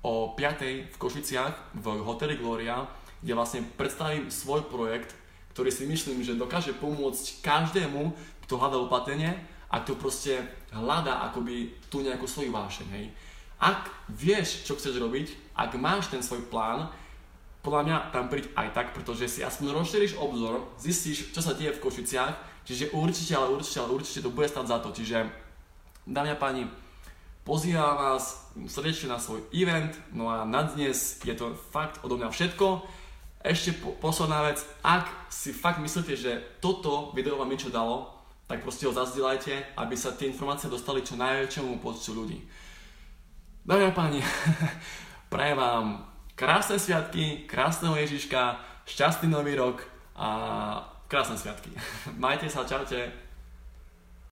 o 0.00 0.32
5. 0.32 0.88
v 0.88 0.96
Košiciach 0.96 1.76
v 1.76 1.86
hoteli 2.00 2.40
Gloria, 2.40 2.88
kde 3.20 3.36
vlastne 3.36 3.60
predstavím 3.76 4.32
svoj 4.32 4.64
projekt, 4.72 5.12
ktorý 5.52 5.68
si 5.68 5.84
myslím, 5.84 6.24
že 6.24 6.32
dokáže 6.32 6.72
pomôcť 6.80 7.44
každému, 7.44 8.16
kto 8.48 8.56
hľadá 8.56 8.80
uplatnenie 8.80 9.36
a 9.68 9.84
kto 9.84 10.00
proste 10.00 10.40
hľadá 10.72 11.28
akoby 11.28 11.76
tú 11.92 12.00
nejakú 12.00 12.24
svoju 12.24 12.48
vášeň. 12.48 12.88
Hej. 12.96 13.12
Ak 13.60 13.92
vieš, 14.08 14.64
čo 14.64 14.80
chceš 14.80 14.96
robiť, 14.96 15.56
ak 15.56 15.76
máš 15.76 16.08
ten 16.08 16.24
svoj 16.24 16.48
plán, 16.48 16.88
podľa 17.66 17.82
mňa 17.82 17.96
tam 18.14 18.30
príď 18.30 18.54
aj 18.54 18.68
tak, 18.70 18.86
pretože 18.94 19.26
si 19.26 19.40
aspoň 19.42 19.74
rozšíriš 19.74 20.22
obzor, 20.22 20.62
zistíš, 20.78 21.34
čo 21.34 21.42
sa 21.42 21.50
deje 21.50 21.74
v 21.74 21.82
Košiciach, 21.82 22.62
čiže 22.62 22.94
určite, 22.94 23.34
ale 23.34 23.50
určite, 23.50 23.82
ale 23.82 23.90
určite 23.90 24.22
to 24.22 24.30
bude 24.30 24.46
stať 24.46 24.70
za 24.70 24.78
to. 24.78 24.94
Čiže, 24.94 25.26
dámy 26.06 26.30
a 26.30 26.38
páni, 26.38 26.70
pozývam 27.42 27.98
vás 27.98 28.54
srdečne 28.70 29.10
na 29.10 29.18
svoj 29.18 29.42
event, 29.50 29.98
no 30.14 30.30
a 30.30 30.46
na 30.46 30.62
dnes 30.62 31.18
je 31.26 31.34
to 31.34 31.58
fakt 31.74 31.98
odo 32.06 32.14
mňa 32.14 32.30
všetko. 32.30 32.86
Ešte 33.42 33.74
po, 33.82 33.98
posledná 33.98 34.46
vec, 34.46 34.62
ak 34.86 35.10
si 35.26 35.50
fakt 35.50 35.82
myslíte, 35.82 36.14
že 36.14 36.38
toto 36.62 37.10
video 37.18 37.34
vám 37.34 37.50
niečo 37.50 37.74
dalo, 37.74 38.14
tak 38.46 38.62
proste 38.62 38.86
ho 38.86 38.94
zazdieľajte, 38.94 39.74
aby 39.74 39.94
sa 39.98 40.14
tie 40.14 40.30
informácie 40.30 40.70
dostali 40.70 41.02
čo 41.02 41.18
najväčšiemu 41.18 41.82
počtu 41.82 42.14
ľudí. 42.14 42.38
Dámy 43.66 43.90
a 43.90 43.92
páni, 43.92 44.22
prajem 45.34 45.58
vám 45.58 46.15
Krásne 46.36 46.76
sviatky, 46.76 47.48
krásneho 47.48 47.96
Ježiška, 47.96 48.60
šťastný 48.84 49.32
nový 49.32 49.56
rok 49.56 49.80
a 50.20 50.28
krásne 51.08 51.40
sviatky. 51.40 51.72
Majte 52.20 52.52
sa, 52.52 52.68
čaute. 52.68 53.25